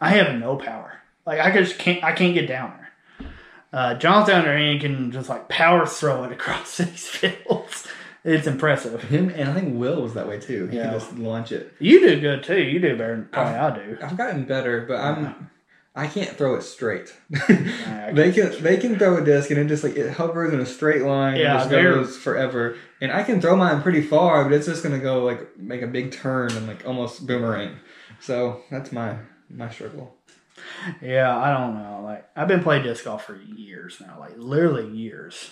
I 0.00 0.08
have 0.08 0.40
no 0.40 0.56
power. 0.56 0.94
Like 1.26 1.40
I 1.40 1.52
just 1.52 1.78
can't. 1.78 2.02
I 2.02 2.12
can't 2.12 2.32
get 2.32 2.48
down 2.48 2.72
there. 2.78 3.28
Uh, 3.70 3.94
Jonathan 3.96 4.36
on 4.36 4.44
the 4.44 4.50
other 4.50 4.78
can 4.78 5.12
just 5.12 5.28
like 5.28 5.50
power 5.50 5.84
throw 5.84 6.24
it 6.24 6.32
across 6.32 6.76
these 6.78 7.06
fields, 7.06 7.86
it's 8.24 8.46
impressive. 8.46 9.02
Him 9.04 9.28
and 9.30 9.50
I 9.50 9.54
think 9.54 9.78
Will 9.78 10.02
was 10.02 10.14
that 10.14 10.26
way 10.28 10.40
too. 10.40 10.66
He 10.68 10.76
Yeah. 10.78 10.84
could 10.90 11.00
just 11.00 11.16
launch 11.18 11.52
it. 11.52 11.72
You 11.78 12.00
do 12.00 12.20
good 12.20 12.42
too. 12.42 12.60
You 12.62 12.80
do 12.80 12.96
better 12.96 13.16
than 13.16 13.26
probably 13.30 13.54
I 13.54 13.74
do. 13.74 13.98
I've 14.02 14.16
gotten 14.16 14.44
better, 14.44 14.84
but 14.88 14.98
I'm 14.98 15.50
I 15.96 16.08
can't 16.08 16.30
throw 16.30 16.56
it 16.56 16.62
straight. 16.62 17.14
I 17.48 18.10
they 18.14 18.32
can 18.32 18.62
they 18.62 18.76
can 18.78 18.98
throw 18.98 19.16
a 19.18 19.24
disc 19.24 19.50
and 19.50 19.60
it 19.60 19.66
just 19.68 19.84
like 19.84 19.96
it 19.96 20.10
hovers 20.12 20.52
in 20.52 20.58
a 20.60 20.66
straight 20.66 21.02
line 21.02 21.36
Yeah, 21.36 21.52
and 21.52 21.58
just 21.60 21.70
goes 21.70 22.16
forever. 22.16 22.76
And 23.00 23.12
I 23.12 23.22
can 23.22 23.40
throw 23.40 23.56
mine 23.56 23.82
pretty 23.82 24.02
far, 24.02 24.42
but 24.44 24.52
it's 24.52 24.66
just 24.66 24.82
gonna 24.82 24.98
go 24.98 25.24
like 25.24 25.56
make 25.58 25.82
a 25.82 25.86
big 25.86 26.10
turn 26.12 26.50
and 26.56 26.66
like 26.66 26.86
almost 26.86 27.26
boomerang. 27.26 27.76
So 28.20 28.62
that's 28.70 28.90
my 28.90 29.18
my 29.50 29.68
struggle. 29.70 30.16
Yeah, 31.02 31.36
I 31.36 31.52
don't 31.52 31.74
know. 31.74 32.00
Like 32.02 32.26
I've 32.34 32.48
been 32.48 32.62
playing 32.62 32.84
disc 32.84 33.04
golf 33.04 33.24
for 33.26 33.36
years 33.36 34.00
now, 34.00 34.16
like 34.18 34.32
literally 34.36 34.88
years. 34.88 35.50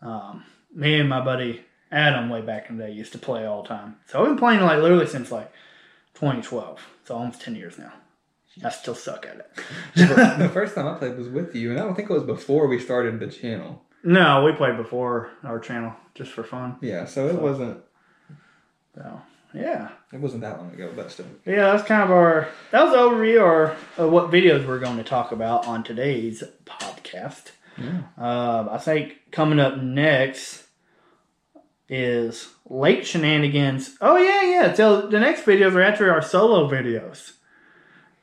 Um, 0.00 0.44
me 0.74 1.00
and 1.00 1.08
my 1.08 1.22
buddy 1.24 1.64
Adam, 1.92 2.28
way 2.28 2.40
back 2.42 2.68
in 2.68 2.76
the 2.78 2.86
day, 2.86 2.92
used 2.92 3.12
to 3.12 3.18
play 3.18 3.46
all 3.46 3.62
the 3.62 3.68
time. 3.68 3.96
So 4.06 4.20
I've 4.20 4.26
been 4.26 4.36
playing 4.38 4.60
like 4.60 4.80
literally 4.80 5.06
since 5.06 5.30
like 5.30 5.52
2012. 6.14 6.80
So 7.04 7.14
almost 7.16 7.40
10 7.42 7.54
years 7.54 7.78
now. 7.78 7.92
I 8.64 8.70
still 8.70 8.94
suck 8.94 9.26
at 9.26 9.36
it. 9.36 9.50
the 9.94 10.48
first 10.52 10.74
time 10.74 10.86
I 10.88 10.94
played 10.94 11.16
was 11.18 11.28
with 11.28 11.54
you, 11.54 11.70
and 11.70 11.78
I 11.78 11.82
don't 11.82 11.94
think 11.94 12.08
it 12.08 12.12
was 12.14 12.22
before 12.22 12.66
we 12.68 12.78
started 12.78 13.20
the 13.20 13.26
channel. 13.28 13.82
no, 14.02 14.44
we 14.44 14.52
played 14.52 14.78
before 14.78 15.30
our 15.44 15.58
channel 15.60 15.92
just 16.14 16.32
for 16.32 16.42
fun. 16.42 16.76
Yeah, 16.80 17.04
so 17.04 17.28
it 17.28 17.34
wasn't 17.40 17.82
So 18.94 19.20
yeah, 19.52 19.90
it 20.12 20.20
wasn't 20.20 20.40
that 20.42 20.58
long 20.58 20.72
ago, 20.72 20.90
but 20.96 21.10
still. 21.10 21.26
yeah, 21.44 21.72
that's 21.72 21.86
kind 21.86 22.02
of 22.02 22.10
our 22.10 22.48
that 22.70 22.82
was 22.84 22.92
the 22.92 22.98
overview 22.98 23.42
or 23.42 23.76
of 23.98 24.10
what 24.10 24.30
videos 24.30 24.66
we're 24.66 24.78
going 24.78 24.96
to 24.96 25.04
talk 25.04 25.32
about 25.32 25.66
on 25.66 25.84
today's 25.84 26.42
podcast. 26.64 27.50
Yeah. 27.76 28.02
Um, 28.16 28.70
I 28.70 28.78
think 28.78 29.16
coming 29.32 29.60
up 29.60 29.76
next 29.76 30.64
is 31.88 32.48
late 32.68 33.06
Shenanigans. 33.06 33.96
Oh 34.00 34.16
yeah, 34.16 34.42
yeah. 34.42 34.72
So 34.74 35.06
the 35.08 35.20
next 35.20 35.42
videos 35.44 35.74
are 35.74 35.82
actually 35.82 36.10
our 36.10 36.22
solo 36.22 36.68
videos. 36.68 37.32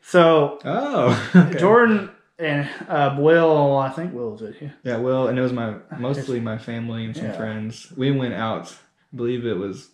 So 0.01 0.59
Oh, 0.65 1.31
okay. 1.35 1.59
Jordan 1.59 2.09
and 2.39 2.67
uh, 2.89 3.15
Will, 3.19 3.77
I 3.77 3.89
think 3.89 4.13
Will 4.13 4.35
is 4.35 4.41
it? 4.41 4.55
Yeah. 4.59 4.69
Yeah, 4.83 4.97
well, 4.97 5.27
and 5.27 5.37
it 5.37 5.41
was 5.41 5.53
my 5.53 5.75
mostly 5.97 6.39
my 6.39 6.57
family 6.57 7.05
and 7.05 7.15
some 7.15 7.25
Yeah. 7.27 7.37
friends. 7.37 7.91
We 7.95 8.11
went 8.11 8.33
out. 8.33 8.71
I 9.13 9.15
believe 9.15 9.45
it 9.45 9.57
was 9.57 9.89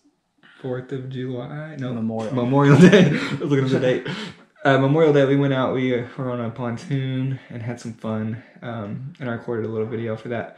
Fourth 0.61 0.91
of 0.91 1.09
July. 1.09 1.75
No, 1.77 1.93
Memorial. 1.93 2.33
Memorial 2.33 2.77
Day. 2.79 3.05
I 3.09 3.35
was 3.35 3.49
looking 3.51 3.65
at 3.65 3.71
the 3.71 3.79
date. 3.79 4.07
Uh, 4.65 4.77
Memorial 4.77 5.13
Day, 5.13 5.23
we 5.25 5.37
went 5.37 5.53
out. 5.53 5.73
We 5.73 5.91
were 6.17 6.31
on 6.31 6.41
a 6.41 6.49
pontoon 6.49 7.39
and 7.49 7.61
had 7.61 7.79
some 7.79 7.93
fun. 7.93 8.43
Um, 8.61 9.13
and 9.19 9.29
I 9.29 9.33
recorded 9.33 9.65
a 9.65 9.69
little 9.69 9.87
video 9.87 10.17
for 10.17 10.29
that. 10.29 10.57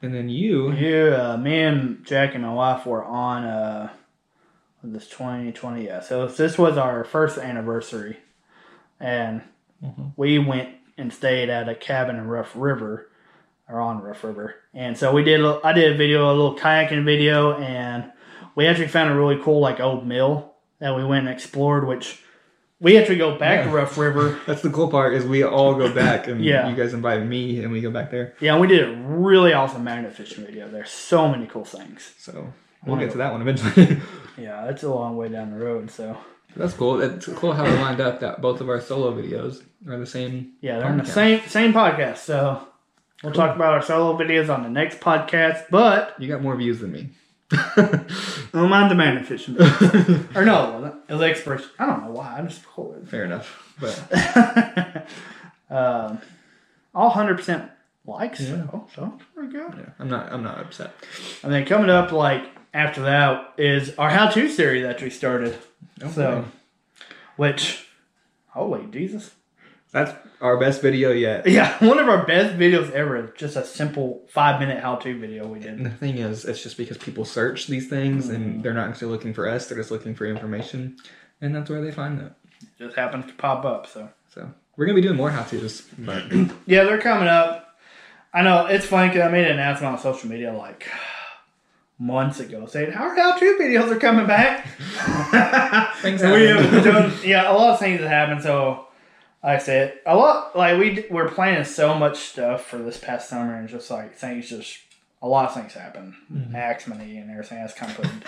And 0.00 0.14
then 0.14 0.28
you, 0.28 0.72
Yeah, 0.72 1.32
uh, 1.32 1.36
me 1.36 1.60
and 1.62 2.04
Jack 2.06 2.34
and 2.34 2.44
my 2.44 2.52
wife 2.52 2.86
were 2.86 3.04
on 3.04 3.44
uh, 3.44 3.90
this 4.82 5.08
2020. 5.08 5.84
Yeah, 5.86 6.00
so 6.00 6.26
this 6.28 6.56
was 6.56 6.76
our 6.78 7.02
first 7.04 7.36
anniversary, 7.38 8.18
and 9.00 9.42
Mhm. 9.84 10.12
we 10.16 10.38
went 10.38 10.70
and 10.96 11.12
stayed 11.12 11.48
at 11.50 11.68
a 11.68 11.74
cabin 11.74 12.16
in 12.16 12.28
Rough 12.28 12.52
River, 12.54 13.08
or 13.68 13.80
on 13.80 14.00
Rough 14.02 14.22
River. 14.24 14.54
And 14.72 14.96
so 14.96 15.12
we 15.12 15.24
did. 15.24 15.40
a- 15.44 15.60
I 15.64 15.72
did 15.72 15.92
a 15.92 15.96
video, 15.96 16.28
a 16.28 16.32
little 16.32 16.56
kayaking 16.56 17.04
video, 17.04 17.54
and 17.58 18.04
we 18.54 18.66
actually 18.66 18.88
found 18.88 19.10
a 19.10 19.14
really 19.16 19.38
cool 19.42 19.60
like 19.60 19.80
old 19.80 20.06
mill 20.06 20.52
that 20.78 20.94
we 20.96 21.04
went 21.04 21.26
and 21.26 21.34
explored, 21.34 21.86
which 21.86 22.22
we 22.80 22.96
actually 22.98 23.16
go 23.18 23.36
back 23.38 23.64
to 23.64 23.70
Yeah. 23.70 23.74
Rough 23.76 23.98
River. 23.98 24.38
that's 24.46 24.62
the 24.62 24.70
cool 24.70 24.88
part 24.90 25.14
is 25.14 25.24
we 25.24 25.42
all 25.42 25.74
go 25.74 25.92
back 25.92 26.26
and 26.28 26.44
Yeah. 26.44 26.68
you 26.68 26.76
guys 26.76 26.94
invited 26.94 27.26
me 27.28 27.62
and 27.62 27.72
we 27.72 27.80
go 27.80 27.90
back 27.90 28.10
there. 28.10 28.34
Yeah, 28.40 28.58
we 28.58 28.66
did 28.66 28.88
a 28.88 28.92
really 29.02 29.52
awesome 29.52 29.84
magnet 29.84 30.14
fishing 30.14 30.44
video. 30.44 30.68
There's 30.68 30.90
so 30.90 31.28
many 31.28 31.46
cool 31.46 31.64
things. 31.64 32.14
So 32.18 32.52
we'll 32.86 32.96
get 32.98 33.10
to 33.12 33.18
that 33.18 33.32
one 33.32 33.42
eventually. 33.42 34.00
Yeah, 34.38 34.68
it's 34.68 34.84
a 34.84 34.88
long 34.88 35.16
way 35.16 35.28
down 35.28 35.50
the 35.50 35.58
road, 35.58 35.90
so. 35.90 36.16
that's 36.54 36.72
cool. 36.74 37.00
It's 37.00 37.26
cool 37.26 37.52
how 37.54 37.64
it 37.64 37.80
lined 37.80 38.00
up 38.00 38.20
that 38.20 38.40
both 38.40 38.60
of 38.60 38.68
our 38.68 38.80
solo 38.80 39.12
videos 39.12 39.64
are 39.88 39.98
the 39.98 40.06
same. 40.06 40.52
Yeah, 40.60 40.78
they're 40.78 40.92
in 40.92 40.98
the 40.98 41.04
same 41.04 41.40
same 41.48 41.72
podcast. 41.72 42.18
So 42.18 42.62
we'll 43.24 43.32
talk 43.32 43.56
about 43.56 43.72
our 43.74 43.82
solo 43.82 44.16
videos 44.16 44.48
on 44.48 44.62
the 44.62 44.70
next 44.70 45.00
podcast. 45.00 45.64
But 45.70 46.14
You 46.20 46.28
got 46.28 46.40
more 46.40 46.54
views 46.54 46.78
than 46.78 46.92
me. 46.92 47.08
I 47.52 48.48
don't 48.52 48.68
mind 48.68 48.90
the 48.90 48.94
magnet 48.94 49.26
fishing. 49.26 49.56
or 50.34 50.44
no, 50.44 50.94
it 51.08 51.12
was 51.12 51.22
expert. 51.22 51.62
I 51.78 51.86
don't 51.86 52.04
know 52.04 52.10
why. 52.10 52.38
I 52.38 52.42
just 52.42 52.62
pulled 52.64 52.96
it. 52.96 53.08
Fair 53.08 53.24
enough. 53.24 53.74
But 53.80 55.08
um, 55.70 56.20
all 56.94 57.08
hundred 57.10 57.36
percent 57.36 57.70
likes. 58.06 58.40
Yeah. 58.40 58.66
So, 58.66 58.86
so 58.94 59.12
it's 59.16 59.24
pretty 59.34 59.52
good. 59.52 59.74
yeah, 59.78 59.90
I'm 59.98 60.10
not. 60.10 60.30
I'm 60.32 60.42
not 60.42 60.58
upset. 60.58 60.92
And 61.42 61.52
then 61.52 61.64
coming 61.64 61.88
up, 61.88 62.12
like 62.12 62.44
after 62.74 63.02
that, 63.02 63.54
is 63.56 63.94
our 63.96 64.10
how-to 64.10 64.48
series 64.50 64.82
that 64.82 65.00
we 65.00 65.08
started. 65.08 65.56
Okay. 66.02 66.12
So, 66.12 66.44
which, 67.36 67.86
holy 68.48 68.86
Jesus. 68.90 69.30
That's 69.90 70.12
our 70.40 70.56
best 70.58 70.82
video 70.82 71.10
yet. 71.12 71.46
Yeah, 71.46 71.76
one 71.86 71.98
of 71.98 72.08
our 72.08 72.26
best 72.26 72.56
videos 72.58 72.90
ever. 72.92 73.32
Just 73.36 73.56
a 73.56 73.64
simple 73.64 74.22
five 74.28 74.60
minute 74.60 74.82
how 74.82 74.96
to 74.96 75.18
video 75.18 75.46
we 75.46 75.58
did. 75.60 75.74
And 75.74 75.86
the 75.86 75.90
thing 75.90 76.18
is, 76.18 76.44
it's 76.44 76.62
just 76.62 76.76
because 76.76 76.98
people 76.98 77.24
search 77.24 77.66
these 77.66 77.88
things 77.88 78.26
Mm-hmm. 78.26 78.34
and 78.34 78.62
they're 78.62 78.74
not 78.74 78.88
actually 78.88 79.10
looking 79.12 79.32
for 79.34 79.48
us; 79.48 79.68
they're 79.68 79.78
just 79.78 79.90
looking 79.90 80.14
for 80.14 80.26
information, 80.26 80.96
and 81.40 81.54
that's 81.54 81.70
where 81.70 81.80
they 81.80 81.90
find 81.92 82.18
that. 82.20 82.34
Just 82.78 82.96
happens 82.96 83.26
to 83.26 83.32
pop 83.34 83.64
up. 83.64 83.86
So 83.86 84.08
So 84.34 84.50
we're 84.76 84.86
gonna 84.86 84.96
be 84.96 85.02
doing 85.02 85.16
more 85.16 85.30
how-tos, 85.30 85.82
but 85.98 86.24
yeah, 86.66 86.84
they're 86.84 87.00
coming 87.00 87.28
up. 87.28 87.64
I 88.34 88.42
know 88.42 88.66
it's 88.66 88.84
funny 88.86 89.08
because 89.08 89.22
I 89.26 89.30
made 89.30 89.46
an 89.46 89.52
announcement 89.52 89.94
on 89.94 89.98
social 90.00 90.28
media 90.28 90.52
like 90.52 90.86
months 91.98 92.38
ago 92.40 92.66
saying 92.66 92.92
our 92.92 93.14
how-to 93.16 93.58
videos 93.60 93.90
are 93.90 93.98
coming 93.98 94.26
back. 94.26 94.66
Things 96.02 96.22
we 96.22 96.46
have 96.46 96.84
done, 96.84 97.12
yeah, 97.24 97.50
a 97.50 97.54
lot 97.54 97.70
of 97.74 97.78
things 97.80 98.00
have 98.00 98.08
happened. 98.08 98.42
So 98.42 98.86
like 99.42 99.60
I 99.60 99.62
said 99.62 99.98
a 100.06 100.16
lot 100.16 100.56
like 100.56 100.78
we 100.78 100.94
d- 100.96 101.04
we're 101.10 101.28
planning 101.28 101.64
so 101.64 101.94
much 101.94 102.18
stuff 102.18 102.66
for 102.66 102.78
this 102.78 102.98
past 102.98 103.28
summer, 103.28 103.54
and 103.56 103.68
just 103.68 103.90
like 103.90 104.16
things 104.16 104.48
just 104.48 104.78
a 105.22 105.28
lot 105.28 105.48
of 105.48 105.54
things 105.54 105.74
happen. 105.74 106.16
Mm-hmm. 106.32 106.54
Axmany 106.54 107.20
and 107.20 107.30
everything 107.30 107.58
that's 107.58 107.74
kind 107.74 107.90
of 107.92 107.98
put. 107.98 108.10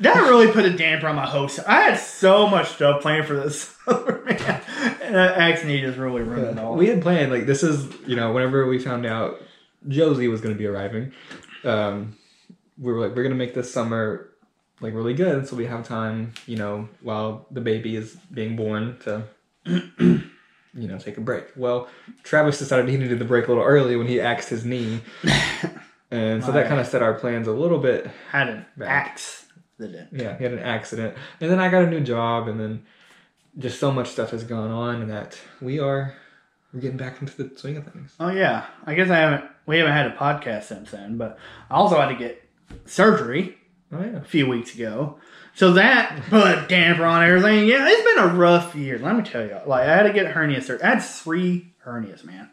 That 0.00 0.16
really 0.22 0.50
put 0.50 0.64
a 0.64 0.76
damper 0.76 1.06
on 1.06 1.14
my 1.14 1.24
host. 1.24 1.60
I 1.68 1.82
had 1.82 2.00
so 2.00 2.48
much 2.48 2.70
stuff 2.70 3.00
planned 3.00 3.26
for 3.26 3.34
this 3.34 3.76
summer, 3.84 4.24
man. 4.24 4.60
And 5.00 5.14
uh, 5.14 5.52
just 5.52 5.98
really 5.98 6.22
ruined 6.22 6.58
it 6.58 6.58
all. 6.58 6.74
we 6.74 6.88
had 6.88 7.00
planned 7.00 7.30
like 7.30 7.46
this 7.46 7.62
is 7.62 7.86
you 8.04 8.16
know 8.16 8.32
whenever 8.32 8.66
we 8.66 8.80
found 8.80 9.06
out 9.06 9.40
Josie 9.86 10.26
was 10.26 10.40
gonna 10.40 10.56
be 10.56 10.66
arriving, 10.66 11.12
um, 11.62 12.16
we 12.76 12.92
were 12.92 13.06
like 13.06 13.14
we're 13.14 13.22
gonna 13.22 13.36
make 13.36 13.54
this 13.54 13.72
summer 13.72 14.30
like 14.80 14.94
really 14.94 15.14
good 15.14 15.46
so 15.46 15.54
we 15.54 15.66
have 15.66 15.86
time 15.86 16.34
you 16.46 16.56
know 16.56 16.88
while 17.00 17.46
the 17.52 17.60
baby 17.60 17.94
is 17.94 18.16
being 18.32 18.56
born 18.56 18.98
to 19.04 19.22
you 20.74 20.88
know 20.88 20.98
take 20.98 21.16
a 21.18 21.20
break. 21.20 21.46
Well, 21.56 21.88
Travis 22.22 22.58
decided 22.58 22.88
he 22.88 22.96
needed 22.96 23.18
the 23.18 23.24
break 23.24 23.46
a 23.46 23.48
little 23.48 23.64
early 23.64 23.96
when 23.96 24.06
he 24.06 24.20
axed 24.20 24.48
his 24.48 24.64
knee, 24.64 25.00
and 26.10 26.44
so 26.44 26.52
that 26.52 26.68
kind 26.68 26.80
of 26.80 26.86
set 26.86 27.02
our 27.02 27.14
plans 27.14 27.46
a 27.46 27.52
little 27.52 27.78
bit 27.78 28.06
had 28.30 28.48
an 28.48 28.66
Back. 28.76 28.88
axe 29.12 29.46
yeah, 29.78 30.36
he 30.36 30.44
had 30.44 30.52
an 30.52 30.60
accident, 30.60 31.16
and 31.40 31.50
then 31.50 31.58
I 31.58 31.68
got 31.68 31.82
a 31.84 31.90
new 31.90 32.00
job, 32.00 32.48
and 32.48 32.58
then 32.60 32.84
just 33.58 33.78
so 33.78 33.90
much 33.92 34.08
stuff 34.08 34.30
has 34.30 34.44
gone 34.44 34.70
on 34.70 35.08
that 35.08 35.38
we 35.60 35.78
are 35.78 36.14
we're 36.72 36.80
getting 36.80 36.96
back 36.96 37.20
into 37.20 37.42
the 37.42 37.56
swing 37.58 37.76
of 37.76 37.86
things. 37.86 38.14
Oh 38.20 38.30
yeah, 38.30 38.66
I 38.84 38.94
guess 38.94 39.10
I 39.10 39.16
haven't. 39.16 39.50
We 39.66 39.78
haven't 39.78 39.92
had 39.92 40.06
a 40.06 40.16
podcast 40.16 40.64
since 40.64 40.90
then, 40.90 41.16
but 41.16 41.38
I 41.70 41.74
also 41.74 41.98
had 41.98 42.08
to 42.08 42.16
get 42.16 42.42
surgery 42.84 43.56
Oh 43.92 44.02
yeah, 44.02 44.16
a 44.16 44.22
few 44.22 44.48
weeks 44.48 44.74
ago, 44.74 45.18
so 45.54 45.74
that 45.74 46.20
put 46.28 46.46
a 46.46 46.66
damper 46.68 47.04
on 47.04 47.22
everything. 47.22 47.66
Yeah, 47.66 47.86
it's 47.88 48.02
been 48.02 48.24
a 48.24 48.34
rough 48.34 48.74
year. 48.74 48.98
Let 48.98 49.16
me 49.16 49.22
tell 49.22 49.44
you. 49.44 49.58
Like 49.66 49.88
I 49.88 49.96
had 49.96 50.02
to 50.04 50.12
get 50.12 50.26
hernia 50.26 50.60
surgery. 50.60 50.82
I 50.82 50.94
had 50.94 51.02
three 51.02 51.72
hernias, 51.84 52.24
man. 52.24 52.50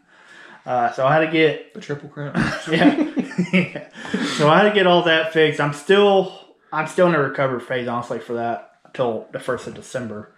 Uh, 0.66 0.92
so 0.92 1.08
I 1.08 1.14
had 1.16 1.26
to 1.26 1.32
get 1.32 1.74
the 1.74 1.82
triple 1.82 2.10
crown. 2.10 2.34
yeah. 2.72 3.88
So 4.38 4.50
I 4.50 4.64
had 4.64 4.70
to 4.70 4.76
get 4.76 4.88
all 4.88 5.04
that 5.04 5.34
fixed. 5.34 5.60
I'm 5.60 5.74
still 5.74 6.34
I'm 6.72 6.88
still 6.88 7.08
in 7.08 7.16
a 7.16 7.20
recovery 7.20 7.60
phase, 7.60 7.88
honestly, 7.88 8.20
for 8.20 8.34
that 8.34 8.78
until 8.86 9.28
the 9.32 9.40
first 9.40 9.68
of 9.68 9.76
December. 9.76 10.32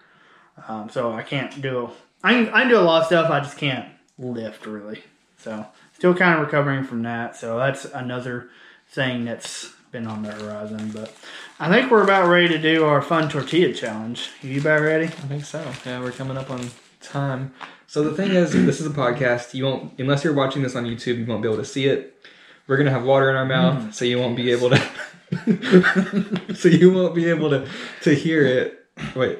Um, 0.67 0.89
so 0.89 1.13
I 1.13 1.23
can't 1.23 1.61
do 1.61 1.89
I 2.23 2.33
can, 2.33 2.49
I 2.49 2.61
can 2.61 2.69
do 2.69 2.79
a 2.79 2.81
lot 2.81 3.01
of 3.01 3.07
stuff. 3.07 3.29
I 3.29 3.39
just 3.39 3.57
can't 3.57 3.87
lift 4.17 4.65
really. 4.65 5.03
So 5.37 5.65
still 5.93 6.13
kind 6.13 6.35
of 6.35 6.45
recovering 6.45 6.85
from 6.85 7.03
that. 7.03 7.35
So 7.35 7.57
that's 7.57 7.85
another 7.85 8.49
thing 8.89 9.25
that's 9.25 9.73
been 9.93 10.07
on 10.07 10.23
the 10.23 10.31
horizon. 10.31 10.91
But 10.91 11.15
I 11.59 11.69
think 11.69 11.89
we're 11.89 12.03
about 12.03 12.27
ready 12.27 12.49
to 12.49 12.57
do 12.57 12.83
our 12.83 13.01
fun 13.01 13.29
tortilla 13.29 13.73
challenge. 13.73 14.31
You 14.41 14.59
about 14.59 14.81
ready? 14.81 15.05
I 15.05 15.09
think 15.09 15.45
so. 15.45 15.65
Yeah, 15.85 16.01
we're 16.01 16.11
coming 16.11 16.35
up 16.35 16.49
on 16.49 16.69
time. 16.99 17.53
So 17.87 18.03
the 18.03 18.13
thing 18.15 18.31
is, 18.31 18.51
this 18.51 18.81
is 18.81 18.87
a 18.87 18.89
podcast. 18.89 19.53
You 19.53 19.65
won't, 19.65 19.97
unless 19.99 20.23
you're 20.23 20.33
watching 20.33 20.63
this 20.63 20.75
on 20.75 20.83
YouTube, 20.83 21.19
you 21.19 21.25
won't 21.25 21.43
be 21.43 21.47
able 21.47 21.59
to 21.59 21.65
see 21.65 21.85
it. 21.85 22.09
We're 22.67 22.77
gonna 22.77 22.91
have 22.91 23.03
water 23.03 23.29
in 23.29 23.35
our 23.35 23.45
mouth, 23.45 23.93
so 23.93 24.03
you 24.03 24.19
won't 24.19 24.35
be 24.35 24.51
able 24.51 24.71
to. 24.71 24.77
so 26.55 26.69
you 26.69 26.91
won't 26.91 27.13
be 27.13 27.29
able 27.29 27.49
to 27.51 27.67
to 28.01 28.15
hear 28.15 28.45
it. 28.45 28.85
Wait. 29.15 29.39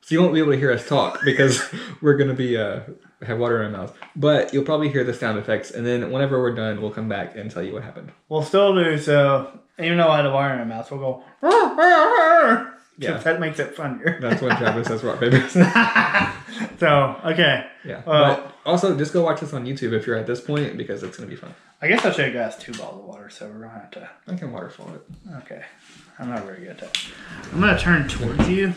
So 0.00 0.14
you 0.14 0.20
won't 0.20 0.34
be 0.34 0.40
able 0.40 0.52
to 0.52 0.58
hear 0.58 0.72
us 0.72 0.88
talk 0.88 1.20
because 1.24 1.62
we're 2.00 2.16
gonna 2.16 2.34
be 2.34 2.56
uh 2.56 2.80
have 3.22 3.38
water 3.38 3.62
in 3.62 3.66
our 3.66 3.80
mouth. 3.80 3.96
But 4.16 4.54
you'll 4.54 4.64
probably 4.64 4.88
hear 4.88 5.04
the 5.04 5.14
sound 5.14 5.38
effects, 5.38 5.70
and 5.70 5.86
then 5.86 6.10
whenever 6.10 6.40
we're 6.40 6.54
done, 6.54 6.80
we'll 6.80 6.90
come 6.90 7.08
back 7.08 7.36
and 7.36 7.50
tell 7.50 7.62
you 7.62 7.74
what 7.74 7.84
happened. 7.84 8.12
We'll 8.30 8.42
still 8.42 8.74
do 8.74 8.98
so. 8.98 9.60
Even 9.78 9.98
though 9.98 10.08
I 10.08 10.16
had 10.18 10.26
a 10.26 10.30
wire 10.32 10.52
in 10.52 10.58
my 10.68 10.76
mouth, 10.76 10.90
we'll 10.90 11.00
go. 11.42 12.70
Yeah. 12.96 13.16
that 13.18 13.40
makes 13.40 13.58
it 13.58 13.74
funnier. 13.74 14.18
That's 14.20 14.40
when 14.40 14.56
Travis 14.56 14.86
says 14.86 15.02
rock 15.02 15.18
paper. 15.18 15.40
so 16.78 17.20
okay, 17.24 17.66
yeah. 17.84 18.02
Well- 18.06 18.36
but 18.36 18.52
also, 18.64 18.96
just 18.96 19.12
go 19.12 19.22
watch 19.24 19.40
this 19.40 19.52
on 19.52 19.66
YouTube 19.66 19.92
if 19.92 20.06
you're 20.06 20.14
at 20.16 20.28
this 20.28 20.40
point 20.40 20.76
because 20.76 21.02
it's 21.02 21.16
gonna 21.16 21.28
be 21.28 21.34
fun. 21.34 21.52
I 21.82 21.88
guess 21.88 22.04
I 22.04 22.12
should 22.12 22.26
have 22.26 22.34
got 22.34 22.44
us 22.54 22.58
two 22.58 22.70
bottles 22.72 23.00
of 23.00 23.06
water, 23.06 23.28
so 23.30 23.46
we're 23.48 23.62
gonna 23.66 23.72
have 23.72 23.90
to. 23.90 24.08
I 24.28 24.36
can 24.36 24.52
waterfall 24.52 24.90
it. 24.94 25.02
Okay, 25.42 25.64
I'm 26.20 26.30
not 26.30 26.44
very 26.44 26.60
good 26.60 26.68
at 26.68 26.78
that. 26.78 26.98
I'm 27.52 27.60
gonna 27.60 27.76
turn 27.76 28.06
towards 28.08 28.48
you. 28.48 28.72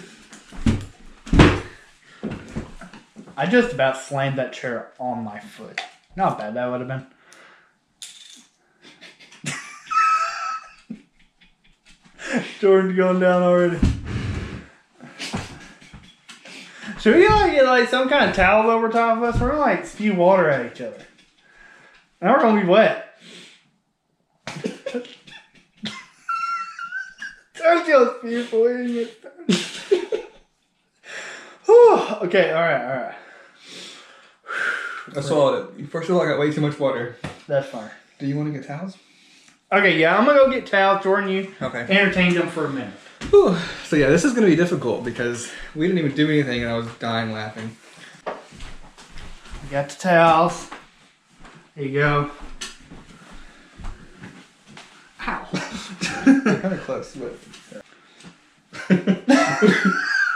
I 3.37 3.45
just 3.45 3.71
about 3.73 3.97
slammed 3.97 4.39
that 4.39 4.51
chair 4.51 4.93
on 4.99 5.23
my 5.23 5.39
foot. 5.39 5.79
Not 6.15 6.39
bad 6.39 6.55
that 6.55 6.65
would 6.71 6.79
have 6.81 6.87
been. 6.89 7.05
Jordan's 12.59 12.95
going 12.95 13.19
down 13.19 13.43
already. 13.43 13.79
Should 16.99 17.15
we 17.15 17.27
like 17.27 17.53
get 17.53 17.65
like 17.65 17.89
some 17.89 18.09
kind 18.09 18.29
of 18.29 18.35
towel 18.35 18.69
over 18.69 18.89
top 18.89 19.17
of 19.17 19.23
us? 19.23 19.39
We're 19.39 19.49
gonna 19.49 19.61
like 19.61 19.85
spew 19.85 20.15
water 20.15 20.49
at 20.49 20.71
each 20.71 20.81
other. 20.81 20.97
Now 22.21 22.33
we're 22.33 22.41
gonna 22.41 22.61
be 22.61 22.67
wet. 22.67 23.03
Sergio's 27.55 28.21
beautiful, 28.21 28.65
isn't 28.65 28.97
it? 28.97 29.23
Whew. 31.65 31.97
okay, 32.23 32.53
alright, 32.53 32.81
alright. 32.81 33.15
I 35.15 35.21
swallowed 35.21 35.79
it. 35.79 35.89
First 35.89 36.09
of 36.09 36.15
all, 36.15 36.21
I 36.21 36.25
got 36.25 36.39
way 36.39 36.51
too 36.51 36.61
much 36.61 36.79
water. 36.79 37.15
That's 37.47 37.67
fine. 37.67 37.89
Do 38.19 38.25
you 38.25 38.35
want 38.35 38.51
to 38.53 38.59
get 38.59 38.67
towels? 38.67 38.97
Okay, 39.71 39.99
yeah, 39.99 40.17
I'm 40.17 40.25
gonna 40.25 40.39
go 40.39 40.49
get 40.49 40.65
towels. 40.65 41.03
Jordan, 41.03 41.29
you 41.29 41.53
Okay. 41.61 41.81
entertain 41.89 42.33
them 42.33 42.47
for 42.47 42.65
a 42.65 42.69
minute. 42.69 42.93
Whew. 43.29 43.57
So 43.85 43.95
yeah, 43.97 44.07
this 44.07 44.23
is 44.23 44.33
gonna 44.33 44.47
be 44.47 44.55
difficult 44.55 45.03
because 45.03 45.51
we 45.75 45.87
didn't 45.87 45.99
even 45.99 46.15
do 46.15 46.29
anything 46.29 46.61
and 46.63 46.71
I 46.71 46.77
was 46.77 46.87
dying 46.99 47.33
laughing. 47.33 47.75
We 48.25 49.69
got 49.69 49.89
the 49.89 49.95
towels. 49.99 50.69
There 51.75 51.83
you 51.85 51.99
go. 51.99 52.31
Ow. 55.27 55.47
kind 55.51 56.73
of 56.73 56.81
close, 56.85 57.15
but 57.17 57.37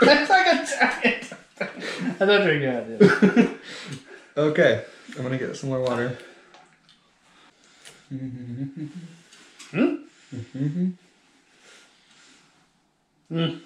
That's 0.02 0.30
like 0.30 0.48
a 0.48 0.66
giant. 0.66 1.34
That's 1.58 2.22
a 2.22 2.42
pretty 2.44 2.60
good 2.60 2.76
idea. 3.00 3.58
okay. 4.36 4.84
I'm 5.16 5.24
gonna 5.24 5.38
get 5.38 5.56
some 5.56 5.70
more 5.70 5.80
water. 5.80 6.18
Hmm? 9.72 9.96
Mm. 13.32 13.62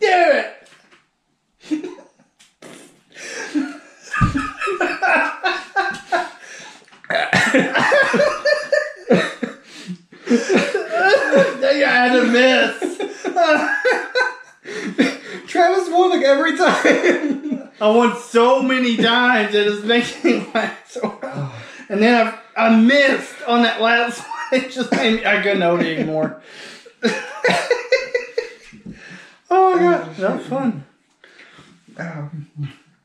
Do 0.00 0.08
it. 0.08 0.68
I 11.84 11.86
had 11.86 12.12
to 12.12 12.22
miss. 12.26 12.74
Travis 15.46 15.88
won 15.90 16.10
like 16.10 16.24
every 16.24 16.56
time. 16.56 17.70
I 17.80 17.88
won 17.88 18.16
so 18.16 18.62
many 18.62 18.96
times 18.96 19.52
that 19.52 19.66
it's 19.66 19.84
making 19.84 20.40
me 20.40 20.46
laugh 20.54 20.90
so 20.90 21.08
hard. 21.08 21.52
And 21.88 22.02
then 22.02 22.26
I, 22.26 22.38
I 22.56 22.76
missed 22.76 23.42
on 23.46 23.62
that 23.62 23.80
last 23.80 24.20
one. 24.20 24.28
It 24.52 24.70
just 24.70 24.90
made 25.54 25.60
me, 25.60 25.62
I 25.62 25.62
couldn't 25.62 25.62
hold 25.62 25.80
anymore. 25.80 26.42
oh, 29.50 29.76
my 29.76 29.82
God. 29.82 30.16
That 30.16 30.36
was 30.36 30.46
fun. 30.46 30.84
Um, 31.98 32.48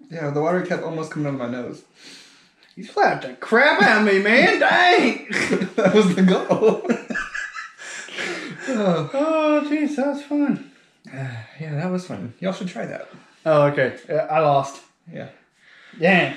yeah, 0.10 0.30
the 0.30 0.42
water 0.42 0.66
kept 0.66 0.84
almost 0.84 1.12
coming 1.12 1.28
out 1.28 1.34
of 1.34 1.40
my 1.40 1.50
nose. 1.50 1.84
You 2.76 2.84
slapped 2.84 3.24
the 3.24 3.34
crap 3.34 3.82
out 3.82 4.00
of 4.00 4.14
me, 4.14 4.20
man. 4.20 4.60
Dang. 4.60 5.28
that 5.76 5.92
was 5.94 6.16
the 6.16 6.22
goal. 6.22 6.46
oh, 8.70 9.68
jeez. 9.68 9.96
That 9.96 10.08
was 10.08 10.24
fun. 10.24 10.72
yeah, 11.06 11.44
that 11.60 11.92
was 11.92 12.06
fun. 12.06 12.34
Y'all 12.40 12.54
should 12.54 12.68
try 12.68 12.86
that. 12.86 13.10
Oh, 13.46 13.64
okay. 13.64 13.98
I 14.30 14.40
lost. 14.40 14.82
Yeah. 15.12 15.30
Dang. 16.00 16.36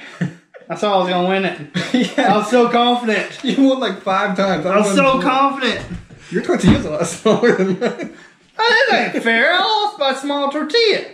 I 0.70 0.76
thought 0.76 0.94
I 0.94 0.98
was 0.98 1.08
going 1.08 1.24
to 1.24 1.28
win 1.28 1.44
it. 1.44 2.16
yeah. 2.16 2.32
I 2.34 2.36
was 2.38 2.48
so 2.48 2.68
confident. 2.68 3.42
You 3.44 3.68
won 3.68 3.80
like 3.80 4.02
five 4.02 4.36
times. 4.36 4.64
I 4.64 4.76
was 4.76 4.86
won 4.86 4.96
so 4.96 5.12
four. 5.14 5.22
confident. 5.22 5.84
Your 6.30 6.44
tortilla's 6.44 6.84
a 6.84 6.90
lot 6.90 7.06
smaller 7.08 7.56
than 7.56 7.80
mine. 7.80 8.16
Oh, 8.56 8.86
that 8.90 9.14
ain't 9.14 9.24
fair. 9.24 9.52
I 9.58 9.58
lost 9.58 9.98
by 9.98 10.12
a 10.12 10.16
small 10.16 10.48
tortilla. 10.52 11.06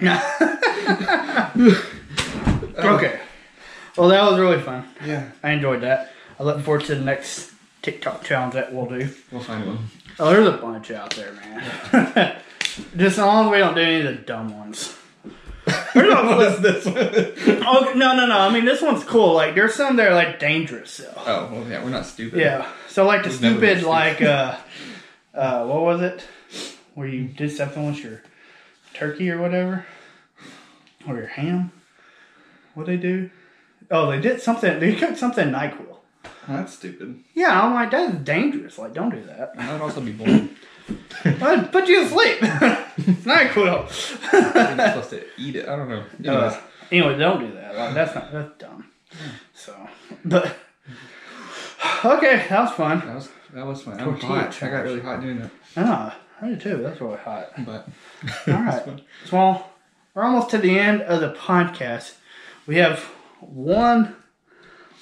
No. 0.00 0.14
okay. 2.78 3.20
Well, 3.96 4.08
that 4.08 4.30
was 4.30 4.38
really 4.38 4.60
fun. 4.62 4.88
Yeah, 5.04 5.30
I 5.42 5.50
enjoyed 5.50 5.80
that. 5.82 6.12
I 6.38 6.44
look 6.44 6.60
forward 6.62 6.84
to 6.84 6.94
the 6.94 7.02
next 7.04 7.52
TikTok 7.82 8.22
challenge 8.22 8.54
that 8.54 8.72
we'll 8.72 8.86
do. 8.86 9.08
we'll 9.32 9.42
find 9.42 9.66
one. 9.66 9.78
Oh, 10.20 10.30
there's 10.30 10.46
a 10.46 10.52
bunch 10.52 10.92
out 10.92 11.10
there, 11.16 11.32
man. 11.32 12.36
Just 12.96 13.18
as 13.18 13.18
long 13.18 13.46
as 13.46 13.52
we 13.52 13.58
don't 13.58 13.74
do 13.74 13.80
any 13.80 14.06
of 14.06 14.16
the 14.16 14.22
dumb 14.22 14.56
ones. 14.56 14.96
We're 15.94 16.08
not- 16.08 16.24
what 16.24 16.46
is 16.46 16.60
this 16.60 16.84
one? 16.86 16.96
okay, 16.96 17.98
no, 17.98 18.14
no, 18.16 18.26
no. 18.26 18.38
I 18.38 18.52
mean, 18.52 18.64
this 18.64 18.80
one's 18.82 19.04
cool. 19.04 19.34
Like, 19.34 19.54
there's 19.54 19.74
some 19.74 19.96
that 19.96 20.06
are 20.08 20.14
like 20.14 20.38
dangerous. 20.38 20.90
So. 20.92 21.12
oh, 21.16 21.48
well, 21.52 21.66
yeah, 21.68 21.82
we're 21.82 21.90
not 21.90 22.06
stupid. 22.06 22.38
Yeah. 22.40 22.66
So 22.88 23.06
like 23.06 23.22
the 23.22 23.30
We've 23.30 23.42
never 23.42 23.60
been 23.60 23.76
stupid, 23.78 23.88
like 23.90 24.22
uh, 24.22 24.56
uh, 25.34 25.66
what 25.66 25.82
was 25.82 26.00
it? 26.02 26.26
Where 26.94 27.08
you 27.08 27.24
did 27.24 27.50
something 27.52 27.86
with 27.86 28.02
your 28.02 28.22
turkey 28.94 29.30
or 29.30 29.40
whatever, 29.40 29.86
or 31.06 31.16
your 31.16 31.26
ham. 31.26 31.72
What 32.74 32.86
they 32.86 32.96
do? 32.96 33.30
Oh, 33.90 34.10
they 34.10 34.20
did 34.20 34.40
something. 34.40 34.78
They 34.80 34.94
cooked 34.94 35.18
something 35.18 35.48
Nyquil. 35.48 35.96
That's 36.48 36.74
stupid. 36.74 37.22
Yeah, 37.34 37.60
I'm 37.60 37.74
like 37.74 37.90
that 37.92 38.14
is 38.14 38.20
dangerous. 38.22 38.78
Like, 38.78 38.92
don't 38.92 39.10
do 39.10 39.22
that. 39.24 39.56
That 39.56 39.72
would 39.72 39.82
also 39.82 40.00
be 40.00 40.12
boring. 40.12 40.50
I'd 41.24 41.70
put 41.72 41.88
you 41.88 42.02
to 42.04 42.08
sleep. 42.08 42.38
Nyquil. 42.40 43.82
Not 44.76 44.88
supposed 44.94 45.10
to 45.10 45.24
eat 45.38 45.56
it. 45.56 45.68
I 45.68 45.76
don't 45.76 45.88
know. 45.88 46.04
Anyways, 46.24 46.52
Uh, 46.54 46.60
anyway, 46.92 47.18
don't 47.18 47.40
do 47.40 47.52
that. 47.54 47.76
Like, 47.76 47.94
that's 47.94 48.14
not 48.14 48.32
that's 48.32 48.58
dumb. 48.58 48.86
So, 49.54 49.74
but 50.24 50.56
okay, 52.04 52.46
that 52.48 52.60
was 52.60 52.70
fun. 52.72 53.00
that 53.06 53.14
was 53.14 53.28
that 53.52 53.66
was 53.66 53.82
fun. 53.82 54.00
I'm 54.00 54.14
hot. 54.16 54.62
I 54.62 54.70
got 54.70 54.84
really 54.84 55.00
hot 55.00 55.20
doing 55.20 55.40
that. 55.40 55.50
Ah, 55.76 56.16
I 56.40 56.48
did 56.50 56.60
too. 56.60 56.76
That's 56.78 57.00
really 57.00 57.18
hot. 57.18 57.48
But 57.64 57.88
All 58.48 58.54
right. 58.62 59.02
Well, 59.32 59.70
we're 60.14 60.22
almost 60.24 60.50
to 60.50 60.58
the 60.58 60.78
end 60.78 61.02
of 61.02 61.20
the 61.20 61.32
podcast. 61.32 62.14
We 62.66 62.76
have 62.76 63.00
one 63.40 64.14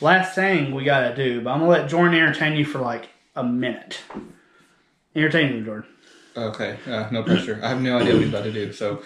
last 0.01 0.35
thing 0.35 0.75
we 0.75 0.85
gotta 0.85 1.15
do, 1.15 1.41
but 1.43 1.51
I'm 1.51 1.59
gonna 1.61 1.71
let 1.71 1.89
Jordan 1.91 2.15
entertain 2.19 2.57
you 2.57 2.65
for 2.65 2.79
like 2.79 3.09
a 3.37 3.43
minute. 3.45 4.01
Entertain 5.19 5.53
you, 5.53 5.65
Jordan. 5.65 5.91
Okay, 6.37 6.79
uh, 6.87 7.09
no 7.11 7.25
pressure. 7.25 7.59
I 7.61 7.71
have 7.71 7.83
no 7.83 7.99
idea 7.99 8.13
what 8.13 8.23
he's 8.23 8.29
about 8.29 8.45
to 8.45 8.53
do. 8.53 8.73
So, 8.73 9.03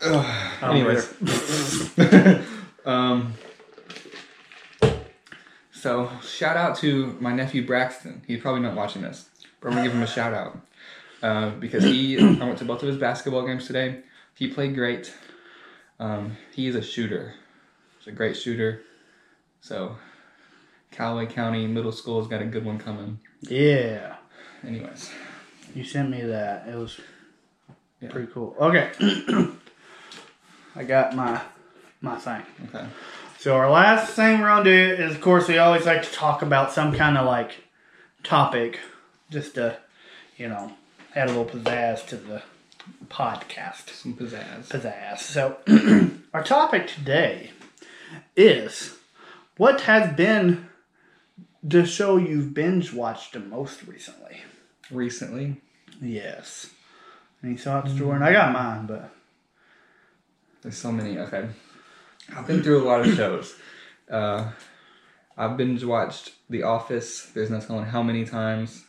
uh, 0.00 0.50
anyways, 0.62 1.12
um, 2.86 3.34
so 5.72 6.12
shout 6.22 6.56
out 6.56 6.76
to 6.78 7.18
my 7.20 7.32
nephew 7.32 7.66
Braxton. 7.66 8.22
He's 8.24 8.40
probably 8.40 8.60
not 8.60 8.76
watching 8.76 9.02
this, 9.02 9.28
but 9.60 9.68
I'm 9.68 9.74
gonna 9.74 9.88
give 9.88 9.96
him 9.96 10.02
a 10.04 10.06
shout 10.06 10.32
out 10.32 10.60
uh, 11.24 11.50
because 11.58 11.82
he. 11.82 12.16
I 12.16 12.44
went 12.44 12.58
to 12.58 12.64
both 12.64 12.80
of 12.84 12.88
his 12.88 12.96
basketball 12.96 13.44
games 13.44 13.66
today. 13.66 14.02
He 14.36 14.46
played 14.46 14.76
great. 14.76 15.12
Um, 15.98 16.36
he 16.54 16.68
is 16.68 16.76
a 16.76 16.82
shooter. 16.82 17.34
He's 17.98 18.06
a 18.06 18.12
great 18.12 18.36
shooter. 18.36 18.82
So, 19.60 19.96
Calloway 20.92 21.26
County 21.26 21.66
Middle 21.66 21.90
School 21.90 22.20
has 22.20 22.28
got 22.28 22.42
a 22.42 22.46
good 22.46 22.64
one 22.64 22.78
coming. 22.78 23.18
Yeah, 23.42 24.16
Anyways, 24.66 25.10
you 25.74 25.84
sent 25.84 26.10
me 26.10 26.22
that. 26.22 26.68
It 26.68 26.74
was 26.76 27.00
Yeah. 28.00 28.10
pretty 28.10 28.30
cool. 28.32 28.54
Okay, 28.60 28.90
I 30.76 30.84
got 30.84 31.14
my 31.14 31.40
my 32.00 32.16
thing. 32.16 32.42
okay. 32.68 32.86
So 33.38 33.56
our 33.56 33.70
last 33.70 34.12
thing 34.14 34.40
we're 34.40 34.46
gonna 34.48 34.64
do 34.64 34.70
is, 35.02 35.14
of 35.14 35.20
course, 35.20 35.48
we 35.48 35.58
always 35.58 35.86
like 35.86 36.02
to 36.02 36.10
talk 36.12 36.42
about 36.42 36.72
some 36.72 36.94
kind 36.94 37.16
of 37.18 37.26
like 37.26 37.52
topic, 38.22 38.80
just 39.30 39.54
to, 39.54 39.78
you 40.36 40.48
know, 40.48 40.72
add 41.14 41.28
a 41.28 41.32
little 41.32 41.46
pizzazz 41.46 42.06
to 42.08 42.16
the 42.16 42.42
podcast. 43.08 43.90
Some 43.90 44.14
pizzazz. 44.14 44.68
Pizzazz. 44.68 45.18
So 45.18 45.56
our 46.34 46.42
topic 46.44 46.86
today 46.86 47.50
is 48.36 48.96
what 49.56 49.82
has 49.82 50.14
been 50.16 50.68
the 51.62 51.84
show 51.86 52.16
you've 52.16 52.54
binge 52.54 52.92
watched 52.92 53.32
the 53.34 53.40
most 53.40 53.86
recently? 53.86 54.42
Recently, 54.90 55.60
Yes. 56.00 56.68
Any 57.42 57.56
thoughts, 57.56 57.92
Jordan? 57.94 58.22
I 58.22 58.32
got 58.32 58.52
mine, 58.52 58.86
but 58.86 59.10
There's 60.62 60.76
so 60.76 60.92
many. 60.92 61.18
Okay, 61.18 61.48
I've 62.36 62.46
been 62.46 62.62
through 62.62 62.82
a 62.82 62.86
lot 62.86 63.06
of 63.06 63.14
shows. 63.14 63.54
Uh, 64.10 64.50
I've 65.36 65.56
binge 65.56 65.84
watched 65.84 66.32
The 66.50 66.64
Office. 66.64 67.26
There's 67.26 67.50
no 67.50 67.60
telling 67.60 67.86
how 67.86 68.02
many 68.02 68.24
times. 68.24 68.84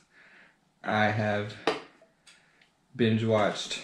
I 0.84 1.06
have 1.06 1.54
binge 2.96 3.24
watched 3.24 3.82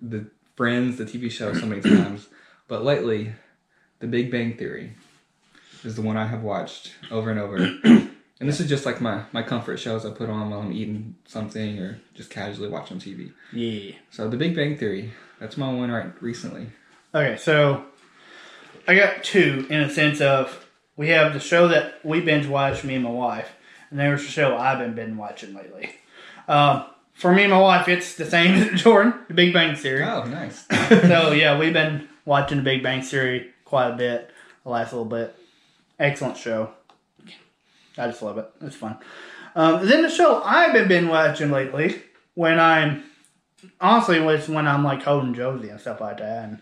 the 0.00 0.26
Friends, 0.54 0.98
the 0.98 1.04
TV 1.04 1.30
show, 1.30 1.54
so 1.54 1.66
many 1.66 1.80
times. 1.80 2.28
But 2.66 2.84
lately, 2.84 3.32
The 4.00 4.06
Big 4.08 4.30
Bang 4.30 4.56
Theory 4.56 4.92
is 5.84 5.94
the 5.96 6.02
one 6.02 6.16
I 6.16 6.26
have 6.26 6.42
watched 6.42 6.92
over 7.10 7.30
and 7.30 7.38
over. 7.40 7.78
And 8.40 8.48
this 8.48 8.60
is 8.60 8.68
just 8.68 8.86
like 8.86 9.00
my, 9.00 9.24
my 9.32 9.42
comfort 9.42 9.78
shows 9.78 10.06
I 10.06 10.10
put 10.10 10.30
on 10.30 10.50
while 10.50 10.60
I'm 10.60 10.72
eating 10.72 11.16
something 11.26 11.78
or 11.80 12.00
just 12.14 12.30
casually 12.30 12.68
watching 12.68 12.98
TV. 12.98 13.32
yeah. 13.52 13.96
So 14.10 14.28
The 14.28 14.36
Big 14.36 14.54
Bang 14.54 14.76
Theory, 14.76 15.12
that's 15.40 15.56
my 15.56 15.72
one 15.72 15.90
right 15.90 16.12
recently. 16.22 16.68
Okay, 17.14 17.36
so 17.36 17.84
I 18.86 18.94
got 18.94 19.24
two 19.24 19.66
in 19.70 19.80
a 19.80 19.90
sense 19.90 20.20
of 20.20 20.66
we 20.96 21.08
have 21.08 21.32
the 21.32 21.40
show 21.40 21.68
that 21.68 22.04
we 22.04 22.20
binge 22.20 22.46
watched, 22.46 22.84
me 22.84 22.94
and 22.94 23.04
my 23.04 23.10
wife, 23.10 23.50
and 23.90 23.98
there's 23.98 24.22
the 24.22 24.30
show 24.30 24.56
I've 24.56 24.78
been 24.78 24.94
binge 24.94 25.16
watching 25.16 25.54
lately. 25.54 25.90
Um, 26.46 26.84
for 27.14 27.32
me 27.32 27.42
and 27.42 27.52
my 27.52 27.60
wife, 27.60 27.88
it's 27.88 28.14
the 28.14 28.24
same 28.24 28.54
as 28.74 28.80
Jordan, 28.82 29.14
The 29.28 29.34
Big 29.34 29.52
Bang 29.52 29.74
Theory. 29.74 30.04
Oh, 30.04 30.24
nice. 30.24 30.64
so 30.88 31.32
yeah, 31.32 31.58
we've 31.58 31.72
been 31.72 32.08
watching 32.24 32.58
The 32.58 32.64
Big 32.64 32.82
Bang 32.82 33.02
Theory 33.02 33.50
quite 33.64 33.88
a 33.90 33.96
bit 33.96 34.30
the 34.62 34.70
last 34.70 34.92
little 34.92 35.04
bit. 35.04 35.34
Excellent 35.98 36.36
show. 36.36 36.70
I 37.98 38.06
just 38.06 38.22
love 38.22 38.38
it. 38.38 38.48
It's 38.62 38.76
fun. 38.76 38.96
Um, 39.54 39.86
then 39.86 40.02
the 40.02 40.10
show 40.10 40.42
I've 40.44 40.88
been 40.88 41.08
watching 41.08 41.50
lately, 41.50 42.00
when 42.34 42.60
I'm 42.60 43.04
honestly 43.80 44.20
was 44.20 44.48
when 44.48 44.68
I'm 44.68 44.84
like 44.84 45.02
holding 45.02 45.34
Josie 45.34 45.68
and 45.68 45.80
stuff 45.80 46.00
like 46.00 46.18
that, 46.18 46.44
and 46.44 46.58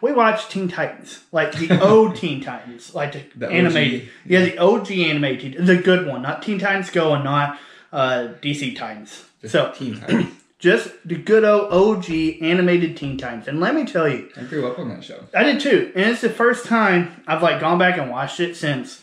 we 0.00 0.12
watch 0.12 0.48
Teen 0.48 0.68
Titans, 0.68 1.22
like 1.32 1.52
the 1.52 1.80
old 1.88 2.16
Teen 2.16 2.42
Titans, 2.42 2.94
like 2.94 3.12
the, 3.12 3.22
The 3.36 3.46
OG. 3.46 3.52
animated, 3.52 4.08
yeah, 4.24 4.44
the 4.44 4.58
OG 4.58 4.90
animated, 4.90 5.66
the 5.66 5.76
good 5.76 6.06
one, 6.06 6.22
not 6.22 6.42
Teen 6.42 6.58
Titans 6.58 6.90
Go 6.90 7.14
and 7.14 7.24
not 7.24 7.58
uh, 7.92 8.28
DC 8.42 8.76
Titans. 8.76 9.24
Just 9.40 9.52
so 9.52 9.72
Teen 9.72 10.00
Titans. 10.00 10.34
just 10.58 10.90
the 11.04 11.14
good 11.16 11.44
old 11.44 11.72
OG 11.72 12.10
animated 12.42 12.96
Teen 12.96 13.16
Titans, 13.16 13.46
and 13.46 13.60
let 13.60 13.74
me 13.74 13.84
tell 13.84 14.08
you, 14.08 14.28
I 14.36 14.42
grew 14.42 14.66
up 14.66 14.78
on 14.78 14.88
that 14.88 15.04
show. 15.04 15.20
I 15.34 15.44
did 15.44 15.60
too, 15.60 15.92
and 15.94 16.10
it's 16.10 16.20
the 16.22 16.30
first 16.30 16.66
time 16.66 17.22
I've 17.28 17.42
like 17.42 17.60
gone 17.60 17.78
back 17.78 17.96
and 17.96 18.10
watched 18.10 18.40
it 18.40 18.56
since 18.56 19.02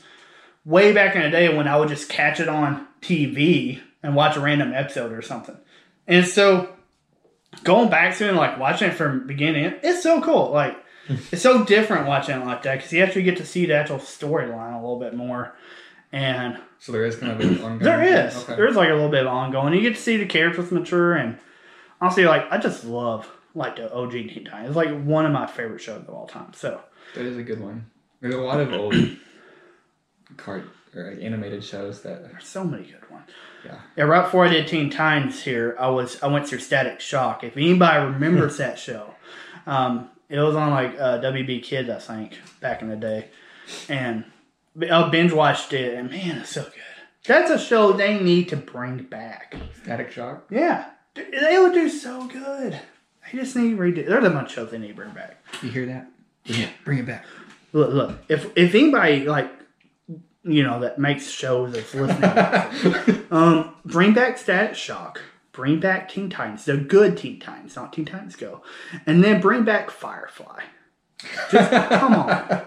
way 0.68 0.92
back 0.92 1.16
in 1.16 1.22
the 1.22 1.30
day 1.30 1.56
when 1.56 1.68
I 1.68 1.78
would 1.78 1.88
just 1.90 2.10
catch 2.10 2.40
it 2.42 2.50
on 2.50 2.86
TV 3.02 3.80
and 4.04 4.16
watch 4.16 4.36
a 4.36 4.42
random 4.42 4.74
episode 4.74 5.14
or 5.14 5.22
something. 5.22 5.58
And 6.08 6.26
so 6.26 6.70
going 7.64 7.90
back 7.90 8.18
to 8.18 8.26
it 8.26 8.30
and 8.30 8.38
like 8.38 8.60
watching 8.60 8.90
it 8.90 8.94
from 8.94 9.26
beginning, 9.26 9.74
it's 9.82 10.04
so 10.04 10.22
cool. 10.22 10.52
Like 10.52 10.78
it's 11.32 11.42
so 11.42 11.64
different 11.64 12.06
watching 12.08 12.40
it 12.42 12.46
like 12.46 12.64
that 12.64 12.76
because 12.76 12.92
you 12.92 13.02
actually 13.02 13.24
get 13.24 13.38
to 13.38 13.46
see 13.46 13.66
the 13.66 13.76
actual 13.76 13.98
storyline 13.98 14.74
a 14.74 14.82
little 14.82 15.00
bit 15.00 15.16
more. 15.16 15.56
And 16.12 16.58
So 16.80 16.92
there 16.92 17.06
is 17.06 17.16
kind 17.16 17.32
of 17.32 17.40
an 17.40 17.56
ongoing. 17.62 17.80
there 17.80 18.28
is. 18.28 18.36
Okay. 18.44 18.56
There's 18.56 18.76
like 18.76 18.90
a 18.90 18.94
little 18.94 19.10
bit 19.10 19.22
of 19.26 19.28
ongoing. 19.34 19.74
You 19.74 19.82
get 19.82 19.96
to 19.96 20.02
see 20.02 20.18
the 20.18 20.26
characters 20.26 20.70
mature 20.72 21.14
and 21.14 21.38
honestly 22.02 22.26
like 22.26 22.46
I 22.52 22.58
just 22.58 22.84
love 22.84 23.30
like 23.56 23.78
the 23.78 23.92
OG 23.94 24.12
Teen 24.12 24.46
Titans. 24.46 24.68
It's 24.68 24.76
like 24.76 24.90
one 25.04 25.26
of 25.26 25.32
my 25.32 25.48
favorite 25.48 25.82
shows 25.82 26.02
of 26.08 26.10
all 26.10 26.28
time. 26.28 26.52
So 26.54 26.82
That 27.16 27.26
is 27.26 27.38
a 27.38 27.44
good 27.44 27.62
one. 27.62 27.90
There's 28.20 28.36
a 28.36 28.40
lot 28.42 28.60
of 28.60 28.74
old 28.74 28.96
cart 30.36 30.66
or 30.96 31.12
like 31.12 31.24
animated 31.24 31.64
shows 31.64 32.02
that. 32.02 32.30
There's 32.30 32.48
so 32.48 32.64
many 32.64 32.84
good 32.84 33.10
ones. 33.10 33.26
Yeah. 33.66 33.80
Yeah, 33.96 34.04
right 34.06 34.24
before 34.24 34.46
I 34.46 34.50
did 34.50 34.68
Teen 34.68 34.90
Titans 34.90 35.42
here, 35.42 35.76
I 35.80 35.90
was 35.90 36.22
I 36.22 36.28
went 36.28 36.48
through 36.48 36.60
Static 36.60 37.00
Shock. 37.00 37.44
If 37.44 37.56
anybody 37.56 38.06
remembers 38.06 38.58
that 38.58 38.78
show, 38.80 39.14
um, 39.66 40.10
it 40.30 40.40
was 40.40 40.56
on 40.56 40.72
like 40.72 40.96
uh, 41.00 41.20
WB 41.20 41.64
Kids, 41.64 41.90
I 41.90 42.00
think, 42.00 42.38
back 42.60 42.82
in 42.82 42.90
the 42.90 42.96
day, 42.96 43.30
and 43.90 44.26
I 44.92 45.10
binge 45.10 45.32
watched 45.32 45.74
it, 45.74 45.94
and 45.94 46.10
man, 46.10 46.38
it's 46.38 46.52
so 46.52 46.64
good. 46.64 46.74
That's 47.26 47.52
a 47.52 47.60
show 47.60 47.92
they 47.92 48.20
need 48.20 48.50
to 48.50 48.58
bring 48.58 49.04
back. 49.04 49.56
Static 49.84 50.12
Shock. 50.12 50.46
Yeah, 50.50 50.90
they 51.16 51.58
would 51.60 51.74
do 51.74 51.90
so 51.90 52.28
good. 52.28 52.80
They 53.32 53.38
just 53.40 53.56
need 53.56 53.72
to 53.72 53.78
redo. 53.78 54.08
There's 54.08 54.24
a 54.24 54.30
bunch 54.30 54.50
of 54.50 54.54
shows 54.54 54.72
they 54.72 54.78
need 54.78 54.90
to 54.90 54.94
bring 54.94 55.12
back. 55.12 55.44
You 55.62 55.70
hear 55.70 55.86
that? 55.88 56.10
Yeah. 56.46 56.70
Bring 56.86 57.00
it 57.00 57.06
back. 57.06 57.26
Look, 57.74 57.92
look. 57.92 58.20
If 58.30 58.58
if 58.58 58.74
anybody 58.74 59.26
like, 59.26 59.52
you 60.48 60.64
know, 60.64 60.80
that 60.80 60.98
makes 60.98 61.30
shows 61.30 61.74
that's 61.74 61.94
listening, 61.94 63.26
um, 63.32 63.76
bring 63.86 64.14
back 64.14 64.38
Static 64.38 64.76
Shock. 64.76 65.22
Bring 65.52 65.80
back 65.80 66.08
Teen 66.10 66.30
Titans. 66.30 66.66
The 66.66 66.78
good 66.78 67.18
Teen 67.18 67.40
Titans, 67.40 67.76
not 67.76 67.92
Teen 67.92 68.06
Titans 68.06 68.36
Go, 68.36 68.62
and 69.08 69.24
then 69.24 69.42
bring 69.42 69.64
back 69.64 69.90
Firefly. 69.90 70.62
Just 71.50 71.72
come 71.90 72.14
on. 72.14 72.62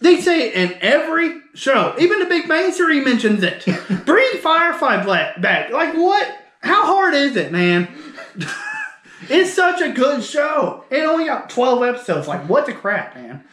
They 0.00 0.20
say 0.20 0.48
it 0.48 0.54
in 0.54 0.78
every 0.80 1.40
show. 1.54 1.94
Even 1.98 2.18
the 2.18 2.26
Big 2.26 2.48
Bang 2.48 2.72
Theory 2.72 3.00
mentions 3.00 3.42
it. 3.42 3.64
Bring 4.04 4.38
Firefly 4.38 5.04
back. 5.38 5.70
Like 5.70 5.94
what? 5.94 6.26
How 6.60 6.86
hard 6.86 7.14
is 7.14 7.36
it, 7.36 7.52
man? 7.52 7.88
it's 9.28 9.52
such 9.52 9.80
a 9.80 9.92
good 9.92 10.22
show. 10.22 10.84
It 10.90 11.04
only 11.04 11.26
got 11.26 11.50
twelve 11.50 11.82
episodes. 11.82 12.26
Like 12.26 12.48
what 12.48 12.66
the 12.66 12.72
crap, 12.72 13.14
man? 13.14 13.44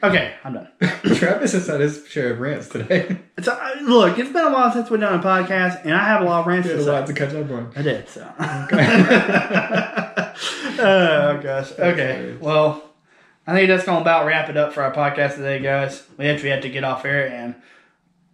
Okay, 0.00 0.34
I'm 0.44 0.54
done. 0.54 0.68
Travis 1.16 1.52
has 1.52 1.66
had 1.66 1.80
his 1.80 2.06
share 2.06 2.32
of 2.32 2.40
rants 2.40 2.68
today. 2.68 3.18
It's, 3.38 3.46
uh, 3.46 3.76
look, 3.82 4.18
it's 4.18 4.32
been 4.32 4.46
a 4.46 4.52
while 4.52 4.72
since 4.72 4.90
we've 4.90 4.98
done 4.98 5.20
a 5.20 5.22
podcast, 5.22 5.84
and 5.84 5.94
I 5.94 6.04
have 6.04 6.22
a 6.22 6.24
lot 6.24 6.40
of 6.40 6.46
rants 6.48 6.66
had 6.68 6.80
a 6.80 6.82
lot 6.82 7.06
to 7.06 7.12
catch 7.12 7.32
up 7.34 7.48
on. 7.48 7.72
I 7.76 7.82
did, 7.82 8.08
so. 8.08 8.28
oh, 10.80 11.40
gosh. 11.40 11.70
Okay, 11.78 12.36
well, 12.40 12.82
I 13.46 13.54
think 13.54 13.68
that's 13.68 13.84
going 13.84 13.98
to 13.98 14.00
about 14.02 14.26
wrap 14.26 14.48
it 14.48 14.56
up 14.56 14.72
for 14.72 14.82
our 14.82 14.92
podcast 14.92 15.36
today, 15.36 15.60
guys. 15.60 16.02
We 16.16 16.26
actually 16.26 16.50
had 16.50 16.62
to 16.62 16.68
get 16.68 16.82
off 16.82 17.04
air, 17.04 17.28
and 17.28 17.54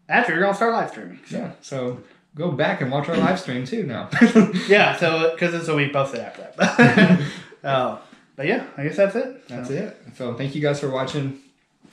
actually, 0.09 0.37
we're 0.37 0.40
going 0.40 0.53
to 0.53 0.57
start 0.57 0.72
live 0.72 0.88
streaming. 0.88 1.20
So. 1.29 1.37
Yeah. 1.37 1.53
So 1.61 2.00
go 2.35 2.50
back 2.50 2.81
and 2.81 2.90
watch 2.90 3.11
our 3.11 3.16
live 3.18 3.38
stream 3.38 3.66
too 3.66 3.85
now. 3.85 4.09
Yeah, 4.68 4.96
so, 4.96 5.33
because 5.33 5.53
it's 5.53 5.68
a 5.68 5.74
week 5.74 5.92
posted 5.92 6.20
after 6.20 6.50
that. 6.57 7.20
oh, 7.64 8.00
but 8.37 8.46
yeah, 8.46 8.64
I 8.79 8.85
guess 8.85 8.96
that's 8.96 9.16
it. 9.16 9.48
That's 9.48 9.68
it. 9.68 9.96
So 10.16 10.33
thank 10.33 10.55
you 10.55 10.62
guys 10.62 10.81
for 10.81 10.88
watching. 10.88 11.40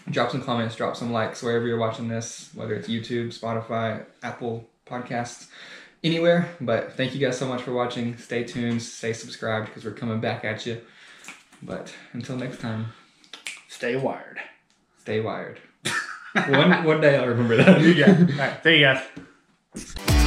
Drop 0.09 0.31
some 0.31 0.41
comments, 0.43 0.75
drop 0.75 0.95
some 0.97 1.11
likes 1.13 1.43
wherever 1.43 1.65
you're 1.67 1.77
watching 1.77 2.07
this, 2.07 2.49
whether 2.55 2.73
it's 2.73 2.87
YouTube, 2.87 3.27
Spotify, 3.37 4.03
Apple 4.23 4.67
Podcasts, 4.85 5.47
anywhere. 6.03 6.49
But 6.59 6.93
thank 6.97 7.13
you 7.13 7.19
guys 7.25 7.37
so 7.37 7.47
much 7.47 7.61
for 7.61 7.71
watching. 7.71 8.17
Stay 8.17 8.43
tuned, 8.43 8.81
stay 8.81 9.13
subscribed 9.13 9.67
because 9.67 9.85
we're 9.85 9.91
coming 9.91 10.19
back 10.19 10.43
at 10.43 10.65
you. 10.65 10.81
But 11.61 11.93
until 12.13 12.35
next 12.35 12.59
time, 12.59 12.87
Stay 13.67 13.95
wired. 13.95 14.39
stay 14.99 15.19
wired. 15.21 15.59
one 16.49 16.83
one 16.83 17.01
day 17.01 17.17
I'll 17.17 17.27
remember 17.27 17.55
that. 17.57 17.81
Yeah. 17.81 18.07
All 18.09 18.37
right, 18.37 18.63
see 18.63 18.79
you 18.79 18.95
guys. 19.75 20.20